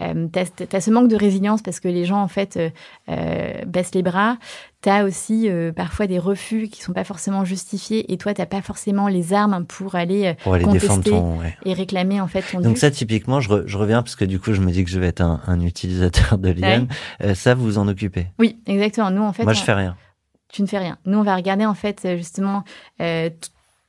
[0.00, 2.70] euh, tu as, ce manque de résilience parce que les gens, en fait, euh,
[3.08, 4.36] euh, baissent les bras.
[4.82, 5.46] Tu as aussi
[5.76, 9.66] parfois des refus qui sont pas forcément justifiés et toi, tu pas forcément les armes
[9.66, 11.12] pour aller, pour aller contester
[11.66, 14.54] et réclamer en fait ton Donc ça, typiquement, je, je, reviens parce que du coup,
[14.54, 16.88] je me dis que je vais être un, un utilisateur de l'IAM.
[17.34, 18.28] ça, vous vous en occupez?
[18.38, 19.10] Oui, exactement.
[19.10, 19.44] Nous, en fait...
[19.44, 19.96] Moi, je fais rien.
[20.50, 20.96] Tu ne fais rien.
[21.04, 22.64] Nous, on va regarder en fait justement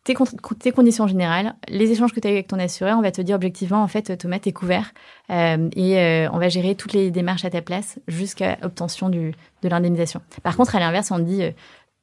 [0.04, 0.16] tes,
[0.60, 3.22] tes, conditions générales, les échanges que tu as eu avec ton assureur, on va te
[3.22, 4.92] dire objectivement, en fait, Thomas, t'es couvert
[5.30, 9.34] euh, et euh, on va gérer toutes les démarches à ta place jusqu'à obtention du,
[9.62, 10.22] de l'indemnisation.
[10.44, 11.52] Par contre, à l'inverse, on te dit, euh,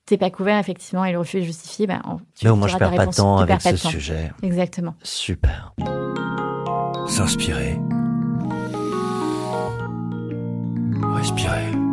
[0.07, 2.01] t'es pas couvert, effectivement, et le refus est justifié, ben,
[2.35, 4.33] tu, Mais au moins, je perds pas de temps avec ce sujet.
[4.43, 4.95] Exactement.
[5.03, 5.75] Super.
[7.07, 7.79] S'inspirer.
[11.15, 11.88] Respirer.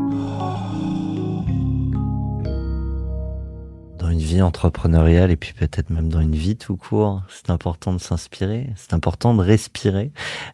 [4.16, 7.98] Une vie entrepreneuriale et puis peut-être même dans une vie tout court, c'est important de
[7.98, 10.12] s'inspirer, c'est important de respirer.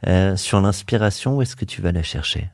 [0.08, 2.50] Euh, sur l'inspiration, où est-ce que tu vas la chercher?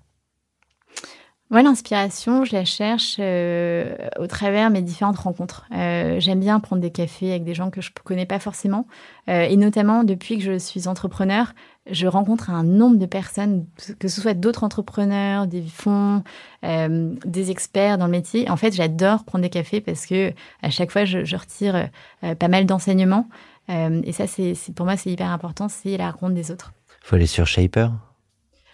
[1.49, 5.65] Moi, l'inspiration, je la cherche euh, au travers mes différentes rencontres.
[5.73, 8.85] Euh, J'aime bien prendre des cafés avec des gens que je ne connais pas forcément.
[9.29, 11.53] Et notamment, depuis que je suis entrepreneur,
[11.91, 13.65] je rencontre un nombre de personnes,
[13.99, 16.23] que ce soit d'autres entrepreneurs, des fonds,
[16.63, 18.49] euh, des experts dans le métier.
[18.49, 21.89] En fait, j'adore prendre des cafés parce que à chaque fois, je, je retire
[22.23, 23.27] euh, pas mal d'enseignements.
[23.69, 26.73] et ça, c'est pour moi, c'est hyper important, c'est la rencontre des autres.
[27.01, 27.91] Faut aller sur Shaper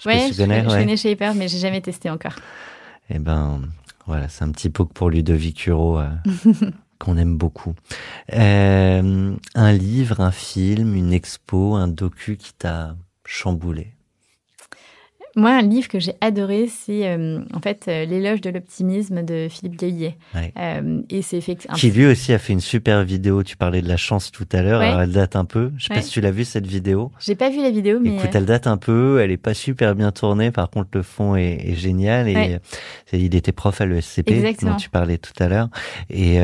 [0.06, 2.36] Ouais, je, connais, je connais Shaper, mais j'ai jamais testé encore.
[3.10, 3.62] Eh ben,
[4.06, 6.10] voilà, c'est un petit peu pour Ludovic euh,
[7.00, 7.74] qu'on aime beaucoup.
[8.34, 12.96] Euh, un livre, un film, une expo, un docu qui t'a
[13.26, 13.96] chamboulé
[15.36, 19.48] moi, un livre que j'ai adoré, c'est euh, en fait euh, L'éloge de l'optimisme de
[19.50, 20.16] Philippe Gaillet.
[20.36, 21.76] Euh, et c'est effectivement.
[21.76, 23.42] Qui lui aussi a fait une super vidéo.
[23.42, 24.82] Tu parlais de la chance tout à l'heure.
[24.82, 25.72] Alors elle date un peu.
[25.78, 27.12] Je sais pas si tu l'as vu cette vidéo.
[27.20, 28.16] J'ai pas vu la vidéo, mais.
[28.16, 29.22] Écoute, elle date un peu.
[29.22, 30.52] Elle est pas super bien tournée.
[30.52, 32.28] Par contre, le fond est, est génial.
[32.28, 32.60] Et
[33.12, 34.32] il était prof à l'ESCP,
[34.62, 35.70] dont tu parlais tout à l'heure.
[36.12, 36.36] Et,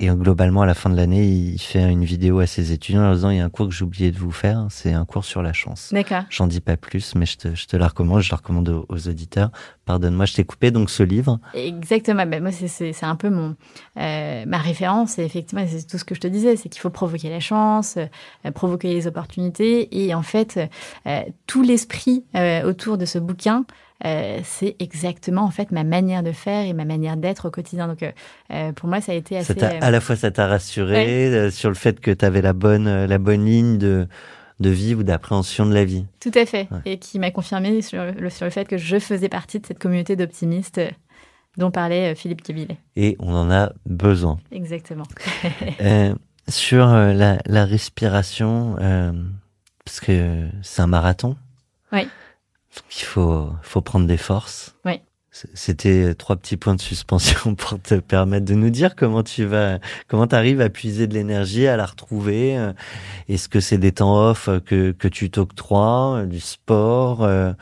[0.00, 3.12] et globalement, à la fin de l'année, il fait une vidéo à ses étudiants en
[3.12, 4.66] disant il y a un cours que j'ai oublié de vous faire.
[4.70, 5.90] C'est un cours sur la chance.
[5.92, 6.22] D'accord.
[6.30, 9.08] J'en dis pas plus, mais je te, je te la recommande je le recommande aux,
[9.08, 9.50] auditeurs.
[9.84, 11.38] Pardonne-moi, je t'ai coupé donc ce livre.
[11.54, 12.26] Exactement.
[12.26, 13.54] Ben, moi, c'est un peu mon
[13.98, 15.18] euh, ma référence.
[15.18, 17.96] Et effectivement, c'est tout ce que je te disais, c'est qu'il faut provoquer la chance,
[17.96, 20.04] euh, provoquer les opportunités.
[20.04, 20.58] Et en fait,
[21.06, 22.24] euh, tout l'esprit
[22.64, 23.64] autour de ce bouquin,
[24.02, 27.88] c'est exactement en fait ma manière de faire et ma manière d'être au quotidien.
[27.88, 28.04] Donc
[28.76, 29.62] pour moi, ça a été assez.
[29.62, 33.18] à la fois, ça t'a rassuré sur le fait que tu avais la bonne la
[33.18, 34.06] bonne ligne de
[34.60, 36.06] de vie ou d'appréhension de la vie.
[36.20, 36.68] Tout à fait.
[36.84, 39.78] Et qui m'a confirmé sur le, sur le fait que je faisais partie de cette
[39.78, 40.90] communauté d'optimistes euh,
[41.56, 42.78] dont parlait euh, Philippe Kébillet.
[42.96, 44.38] Et on en a besoin.
[44.52, 45.06] Exactement.
[45.80, 46.14] euh,
[46.48, 48.76] sur la, la, respiration,
[49.84, 51.36] parce que c'est un marathon.
[51.92, 52.08] Oui.
[52.96, 54.76] il faut, faut prendre des forces.
[54.84, 55.00] Oui.
[55.54, 59.78] C'était trois petits points de suspension pour te permettre de nous dire comment tu vas,
[60.08, 62.56] comment tu arrives à puiser de l'énergie, à la retrouver.
[62.56, 62.72] Euh,
[63.28, 67.52] est-ce que c'est des temps off que, que tu t'octroies, euh, du sport euh,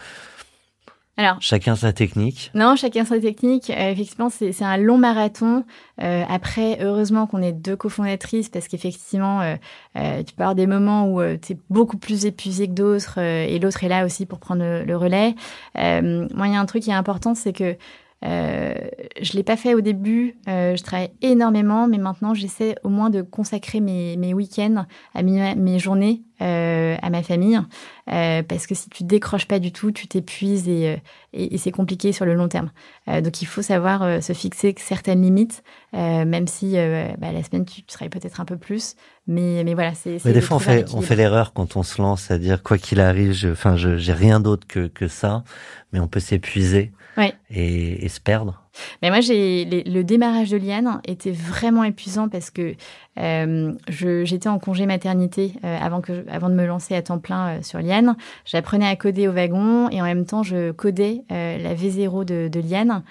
[1.16, 2.50] alors, chacun sa technique.
[2.54, 3.70] Non, chacun sa technique.
[3.70, 5.64] Euh, effectivement, c'est un long marathon.
[6.02, 11.08] Euh, après, heureusement qu'on est deux cofondatrices parce qu'effectivement, euh, tu peux avoir des moments
[11.08, 14.82] où tu es beaucoup plus épuisé que d'autres et l'autre est là aussi pour prendre
[14.84, 15.36] le, relais.
[15.76, 17.76] moi, il y a un truc qui est important, c'est que
[18.24, 18.74] Euh,
[19.20, 20.36] je l'ai pas fait au début.
[20.48, 25.22] Euh, je travaille énormément, mais maintenant j'essaie au moins de consacrer mes, mes week-ends à
[25.22, 27.60] mes, mes journées euh, à ma famille,
[28.06, 31.00] parce que si tu décroches pas du tout, tu t'épuises et,
[31.32, 32.70] et, et c'est compliqué sur le long terme.
[33.06, 35.62] Donc il faut savoir se fixer certaines limites,
[35.92, 36.72] même si
[37.18, 38.96] bah, la semaine tu, tu travailles peut-être un peu plus,
[39.26, 40.18] mais mais voilà c'est.
[40.24, 42.78] Mais des fois on fait on fait l'erreur quand on se lance à dire quoi
[42.78, 45.44] qu'il arrive, je, enfin j'ai rien d'autre que que ça,
[45.92, 47.34] mais on peut s'épuiser ouais.
[47.50, 48.64] et, et se perdre.
[49.02, 52.74] Mais moi, j'ai le démarrage de Liane était vraiment épuisant parce que
[53.18, 57.48] euh, j'étais en congé maternité euh, avant que avant de me lancer à temps plein
[57.48, 58.16] euh, sur Liane.
[58.44, 62.48] J'apprenais à coder au wagon et en même temps, je codais euh, la V0 de,
[62.48, 63.02] de Liane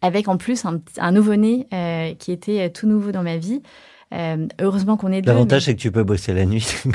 [0.00, 1.66] avec en plus un, un nouveau-né
[2.20, 3.62] qui était tout nouveau dans ma vie.
[4.60, 5.32] heureusement qu'on est deux.
[5.32, 5.72] L'avantage, mais...
[5.72, 6.64] c'est que tu peux bosser la nuit.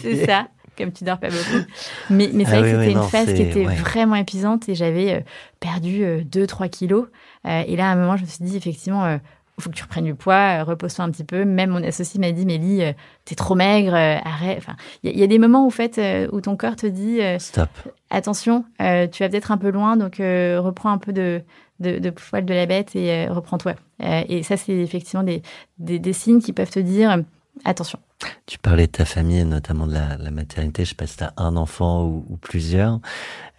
[0.00, 1.64] C'est ça comme tu dors pas beaucoup.
[2.10, 3.74] Mais, mais c'est ah vrai oui, que c'était oui, une non, phase qui était ouais.
[3.76, 5.20] vraiment épuisante et j'avais euh,
[5.60, 7.06] perdu 2-3 euh, kilos.
[7.46, 9.82] Euh, et là, à un moment, je me suis dit, effectivement, il faut que tu
[9.82, 11.44] reprennes du poids, repose-toi un petit peu.
[11.44, 12.82] Même mon associé m'a dit, Mélie,
[13.24, 14.58] t'es trop maigre, arrête.
[14.58, 16.00] Enfin, il y, y, a des moments où, fait,
[16.32, 17.68] où ton corps te dit, Stop.
[18.10, 21.42] attention, tu vas peut-être un peu loin, donc reprends un peu de,
[21.80, 23.74] de, de poil de la bête et reprends-toi.
[24.00, 25.42] et ça, c'est effectivement des,
[25.78, 27.22] des, des signes qui peuvent te dire,
[27.64, 27.98] attention.
[28.46, 30.84] Tu parlais de ta famille, notamment de la, la maternité.
[30.84, 33.00] Je sais pas si tu as un enfant ou, ou plusieurs.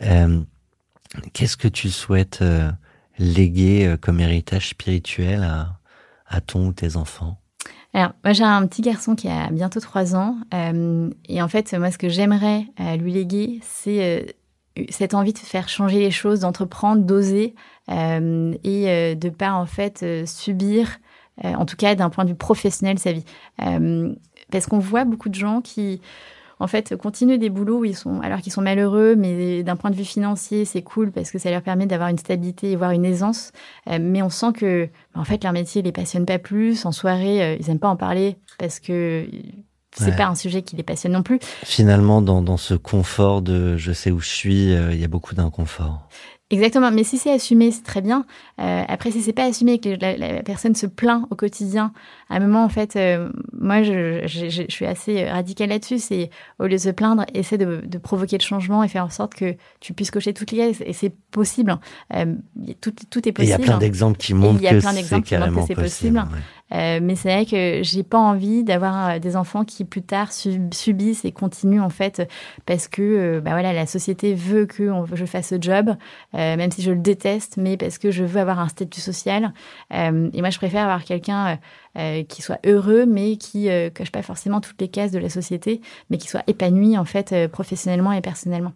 [0.01, 0.41] Euh,
[1.33, 2.69] Qu'est-ce que tu souhaites euh,
[3.17, 5.79] léguer euh, comme héritage spirituel à,
[6.27, 7.39] à ton ou tes enfants?
[7.93, 10.37] Alors, moi, j'ai un petit garçon qui a bientôt trois ans.
[10.53, 15.31] Euh, et en fait, moi, ce que j'aimerais euh, lui léguer, c'est euh, cette envie
[15.31, 17.55] de faire changer les choses, d'entreprendre, d'oser
[17.87, 20.89] et de pas, en fait, subir,
[21.43, 23.25] en tout cas d'un point de vue professionnel, sa vie
[24.51, 26.01] parce qu'on voit beaucoup de gens qui
[26.59, 29.91] en fait continuent des boulots où ils sont alors qu'ils sont malheureux mais d'un point
[29.91, 32.91] de vue financier c'est cool parce que ça leur permet d'avoir une stabilité et voir
[32.91, 33.51] une aisance
[33.89, 37.43] euh, mais on sent que en fait leur métier les passionne pas plus en soirée
[37.43, 39.27] euh, ils aiment pas en parler parce que
[39.97, 40.15] c'est ouais.
[40.15, 41.39] pas un sujet qui les passionne non plus.
[41.63, 45.07] Finalement, dans, dans ce confort de je sais où je suis, euh, il y a
[45.07, 46.09] beaucoup d'inconfort.
[46.51, 48.23] Exactement, mais si c'est assumé, c'est très bien.
[48.61, 51.91] Euh, après, si c'est pas assumé, que la, la, personne se plaint au quotidien,
[52.29, 55.97] à un moment, en fait, euh, moi, je, je, je, suis assez radicale là-dessus.
[55.97, 56.29] C'est
[56.59, 59.33] au lieu de se plaindre, essaie de, de, provoquer le changement et faire en sorte
[59.33, 60.83] que tu puisses cocher toutes les cases.
[60.85, 61.79] Et c'est possible.
[62.13, 62.35] Euh,
[62.79, 63.41] tout, tout est possible.
[63.41, 65.81] Il y a plein d'exemples qui montrent que c'est possible.
[65.81, 66.17] possible.
[66.19, 66.39] Ouais.
[66.73, 70.33] Euh, mais c'est vrai que j'ai pas envie d'avoir euh, des enfants qui plus tard
[70.33, 72.27] sub subissent et continuent en fait
[72.65, 75.89] parce que euh, bah voilà la société veut que on, je fasse ce job,
[76.33, 79.53] euh, même si je le déteste, mais parce que je veux avoir un statut social.
[79.93, 81.59] Euh, et moi, je préfère avoir quelqu'un
[82.27, 86.17] qui soit heureux, mais qui coche pas forcément toutes les cases de la société, mais
[86.17, 88.73] qui soit épanoui en fait professionnellement et personnellement.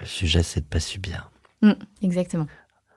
[0.00, 1.30] Le sujet, c'est de pas subir.
[1.60, 1.72] Mmh,
[2.02, 2.46] exactement.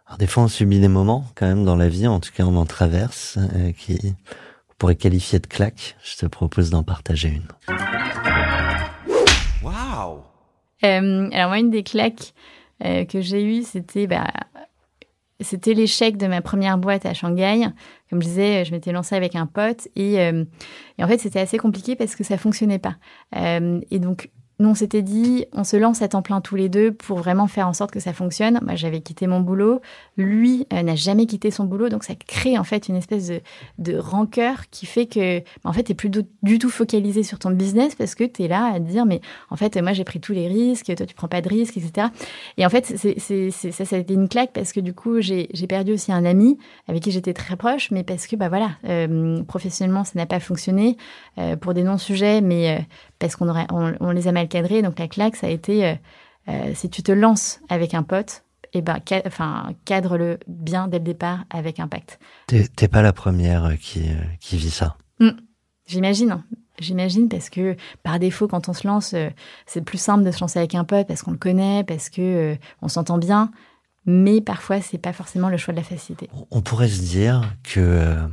[0.08, 2.44] Alors des fois, on subit des moments quand même dans la vie, en tout cas
[2.44, 3.98] on en traverse, euh, qui
[4.70, 5.96] on pourrait qualifier de claque.
[6.04, 7.76] Je te propose d'en partager une.
[9.64, 10.20] Waouh
[10.84, 12.34] euh, Alors moi, une des claques
[12.84, 14.28] euh, que j'ai eues, c'était bah,
[15.42, 17.68] c'était l'échec de ma première boîte à Shanghai.
[18.10, 20.46] Comme je disais, je m'étais lancée avec un pote et, euh,
[20.98, 22.96] et en fait, c'était assez compliqué parce que ça fonctionnait pas.
[23.36, 26.70] Euh, et donc, nous, on s'était dit, on se lance à temps plein tous les
[26.70, 28.60] deux pour vraiment faire en sorte que ça fonctionne.
[28.62, 29.82] Moi, j'avais quitté mon boulot.
[30.16, 31.90] Lui euh, n'a jamais quitté son boulot.
[31.90, 33.42] Donc, ça crée en fait une espèce de,
[33.80, 37.96] de rancœur qui fait que, en fait, tu plus du, tout focalisé sur ton business
[37.96, 40.32] parce que tu es là à te dire, mais en fait, moi, j'ai pris tous
[40.32, 42.08] les risques, toi, tu prends pas de risques, etc.
[42.58, 44.94] Et en fait, c'est, c'est, c'est, ça, ça a été une claque parce que du
[44.94, 48.38] coup, j'ai, j'ai perdu aussi un ami avec qui j'étais très proche, mais parce que,
[48.38, 50.96] bah voilà, euh, professionnellement, ça n'a pas fonctionné
[51.40, 52.86] euh, pour des non-sujets, mais
[53.20, 54.82] parce qu'on aurait, on, on les a mal cadré.
[54.82, 55.96] Donc la claque, ça a été, euh,
[56.50, 58.44] euh, si tu te lances avec un pote,
[58.74, 62.20] et eh ben, ca enfin, cadre-le bien dès le départ avec impact.
[62.48, 64.04] T'es pas la première qui,
[64.42, 64.98] qui vit ça.
[65.22, 65.30] Mmh.
[65.86, 66.44] J'imagine.
[66.80, 69.30] J'imagine parce que par défaut, quand on se lance, euh,
[69.66, 72.22] c'est plus simple de se lancer avec un pote parce qu'on le connaît, parce que
[72.22, 73.52] euh, on s'entend bien.
[74.06, 76.30] Mais parfois, c'est pas forcément le choix de la facilité.
[76.52, 78.28] On pourrait se dire que euh,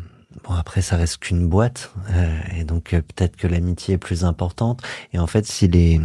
[0.45, 4.25] Bon, après, ça reste qu'une boîte, euh, et donc euh, peut-être que l'amitié est plus
[4.25, 4.83] importante.
[5.13, 6.01] Et en fait, si les,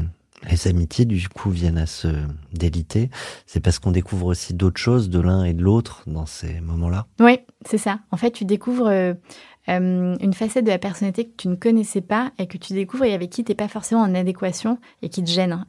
[0.66, 2.08] amitiés, du coup, viennent à se
[2.54, 3.10] déliter,
[3.46, 7.08] c'est parce qu'on découvre aussi d'autres choses de l'un et de l'autre dans ces moments-là.
[7.20, 8.00] Oui, c'est ça.
[8.12, 9.14] En fait, tu découvres euh,
[9.68, 13.14] une facette de la personnalité que tu ne connaissais pas et que tu découvres et
[13.14, 15.66] avec qui tu n'es pas forcément en adéquation et qui te gêne.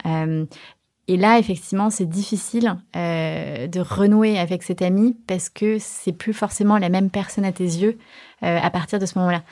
[1.10, 6.34] Et là, effectivement, c'est difficile euh, de renouer avec cet ami parce que c'est plus
[6.34, 7.96] forcément la même personne à tes yeux
[8.42, 9.42] euh, à partir de ce moment-là.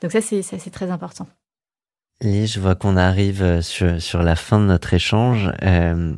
[0.00, 1.28] Donc ça, c'est très important.
[2.22, 5.52] Et je vois qu'on arrive sur, sur la fin de notre échange.
[5.62, 6.14] Euh,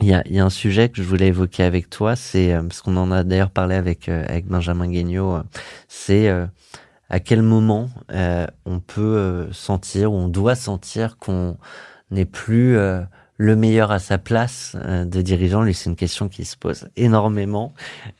[0.00, 2.80] il y a, y a, un sujet que je voulais évoquer avec toi, c'est parce
[2.80, 5.42] qu'on en a d'ailleurs parlé avec avec Benjamin Guignot,
[5.86, 6.28] c'est
[7.10, 7.90] à quel moment
[8.64, 11.58] on peut sentir ou on doit sentir qu'on
[12.10, 12.78] n'est plus
[13.36, 16.88] le meilleur à sa place euh, de dirigeant Lui, c'est une question qui se pose
[16.96, 17.74] énormément.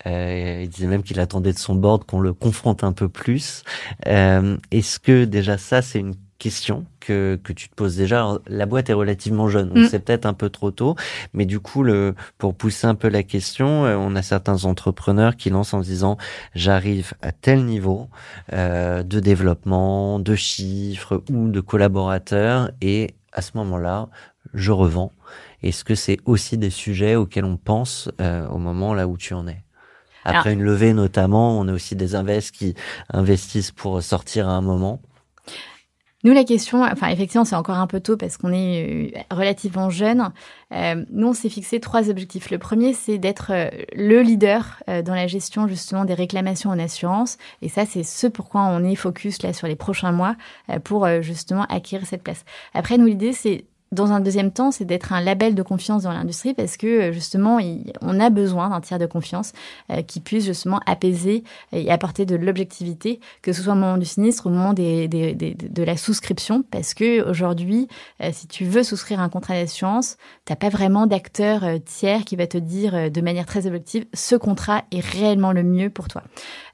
[0.06, 3.62] Euh, il disait même qu'il attendait de son board qu'on le confronte un peu plus.
[4.06, 8.38] Euh, Est-ce que déjà ça, c'est une question que, que tu te poses déjà?
[8.48, 9.86] la boîte est relativement jeune, donc mm.
[9.88, 10.96] c'est peut-être un peu trop tôt,
[11.34, 15.36] mais du coup, le, pour pousser un peu la question, euh, on a certains entrepreneurs
[15.36, 16.16] qui lancent en disant
[16.56, 18.08] j'arrive à tel niveau
[18.52, 24.08] euh, de développement, de chiffres ou de collaborateurs, et à ce moment-là,
[24.54, 25.12] je revends
[25.62, 29.34] Est-ce que c'est aussi des sujets auxquels on pense euh, au moment là où tu
[29.34, 29.62] en es?
[30.24, 32.74] Après une levée notamment, on a aussi des invests qui
[33.12, 35.00] investissent pour sortir à un moment.
[36.24, 39.90] Nous, la question, enfin, effectivement, c'est encore un peu tôt parce qu'on est euh, relativement
[39.90, 40.30] jeune.
[40.72, 42.52] Euh, nous, on s'est fixé trois objectifs.
[42.52, 47.38] Le premier, c'est d'être euh, le leader dans la gestion, justement, des réclamations en assurance.
[47.60, 50.36] Et ça, c'est ce pourquoi on est focus, là, sur les prochains mois,
[50.84, 52.44] pour, justement, acquérir cette place.
[52.74, 56.12] Après, nous, l'idée, c'est dans un deuxième temps, c'est d'être un label de confiance dans
[56.12, 57.58] l'industrie parce que euh, justement,
[58.00, 59.52] on a besoin d'un tiers de confiance
[59.90, 64.06] euh, qui puisse justement apaiser et apporter de l'objectivité, que ce soit au moment du
[64.06, 67.86] sinistre, au moment de la souscription, parce que aujourd'hui,
[68.22, 70.16] euh, si tu veux souscrire un contrat d'assurance,
[70.46, 74.84] t'as pas vraiment d'acteur tiers qui va te dire de manière très objective ce contrat
[74.90, 76.22] est réellement le mieux pour toi.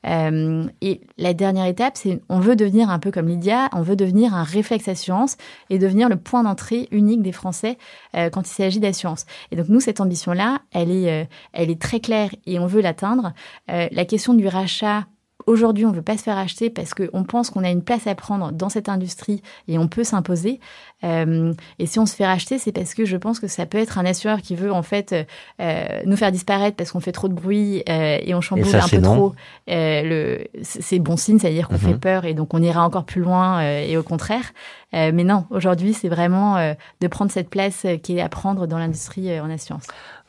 [0.09, 3.97] Euh, et la dernière étape, c'est on veut devenir un peu comme Lydia, on veut
[3.97, 5.37] devenir un réflexe assurance
[5.71, 7.79] et devenir le point d'entrée unique des Français
[8.17, 9.27] euh, quand il s'agit d'assurance.
[9.51, 12.81] Et donc nous, cette ambition-là, elle est, euh, elle est très claire et on veut
[12.81, 13.33] l'atteindre.
[13.69, 15.07] la question du rachat
[15.49, 18.07] Aujourd'hui, on ne veut pas se faire acheter parce qu'on pense qu'on a une place
[18.07, 20.61] à prendre dans cette industrie et on peut s'imposer.
[21.05, 23.79] Euh, et si on se fait racheter, c'est parce que je pense que ça peut
[23.79, 25.15] être un assureur qui veut en fait
[25.61, 28.89] euh, nous faire disparaître parce qu'on fait trop de bruit euh, et on chamboule un
[28.89, 29.35] peu trop.
[29.71, 31.81] Euh, c'est bon signe, c'est-à-dire qu'on mhm.
[31.81, 34.53] fait peur et donc on ira encore plus loin euh, et au contraire.
[34.95, 38.79] Euh, mais non, aujourd'hui, c'est vraiment de prendre cette place qui est à prendre dans
[38.79, 39.85] l'industrie en assurance.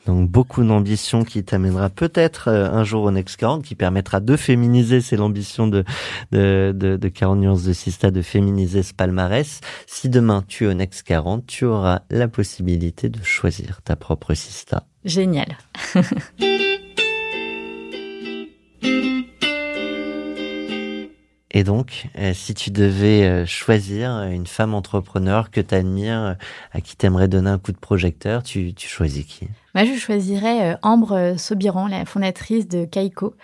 [0.06, 4.36] Donc beaucoup d'ambition qui t'amènera peut-être euh, un jour au Next 40, qui permettra de
[4.36, 5.84] féminiser, c'est l'ambition de,
[6.32, 9.60] de, de, de 40 nuances de Sista, de féminiser ce palmarès.
[9.86, 14.34] Si demain tu es au Next 40, tu auras la possibilité de choisir ta propre
[14.34, 14.86] Sista.
[15.04, 15.58] Génial.
[21.52, 26.36] Et donc, euh, si tu devais euh, choisir une femme entrepreneur que tu admires,
[26.70, 29.48] à qui tu aimerais donner un coup de projecteur, tu, tu choisis qui?
[29.74, 33.34] Moi, je choisirais euh, Ambre Sobiran, la fondatrice de Kaiko,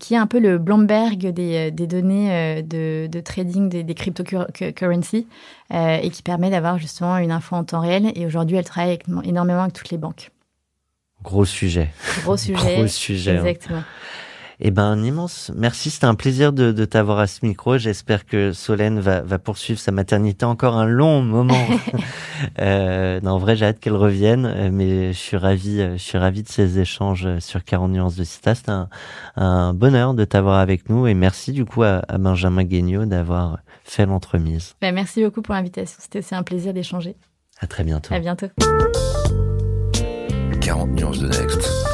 [0.00, 5.28] qui est un peu le Bloomberg des, des données de, de, trading des, des cryptocurrencies
[5.72, 8.10] et qui permet d'avoir justement une info en temps réel.
[8.16, 10.32] Et aujourd'hui, elle travaille énormément avec toutes les banques.
[11.22, 11.90] Gros sujet.
[12.22, 12.76] Gros sujet.
[12.76, 13.38] Gros sujet.
[13.38, 13.84] Hein.
[14.60, 15.90] Eh ben, un immense merci.
[15.90, 17.78] C'était un plaisir de, de t'avoir à ce micro.
[17.78, 21.66] J'espère que Solène va, va, poursuivre sa maternité encore un long moment.
[22.60, 26.02] euh, non, en vrai, j'ai hâte qu'elle revienne, euh, mais je suis ravi, euh, je
[26.02, 28.54] suis ravi de ces échanges sur 40 nuances de Cita.
[28.54, 28.88] C'était un,
[29.36, 33.58] un, bonheur de t'avoir avec nous et merci du coup à, à Benjamin Guignot d'avoir
[33.84, 34.74] fait l'entremise.
[34.80, 35.98] Ben, merci beaucoup pour l'invitation.
[36.00, 37.16] C'était aussi un plaisir d'échanger.
[37.60, 38.14] À très bientôt.
[38.14, 38.46] À bientôt.
[40.60, 41.93] 40 nuances de Next.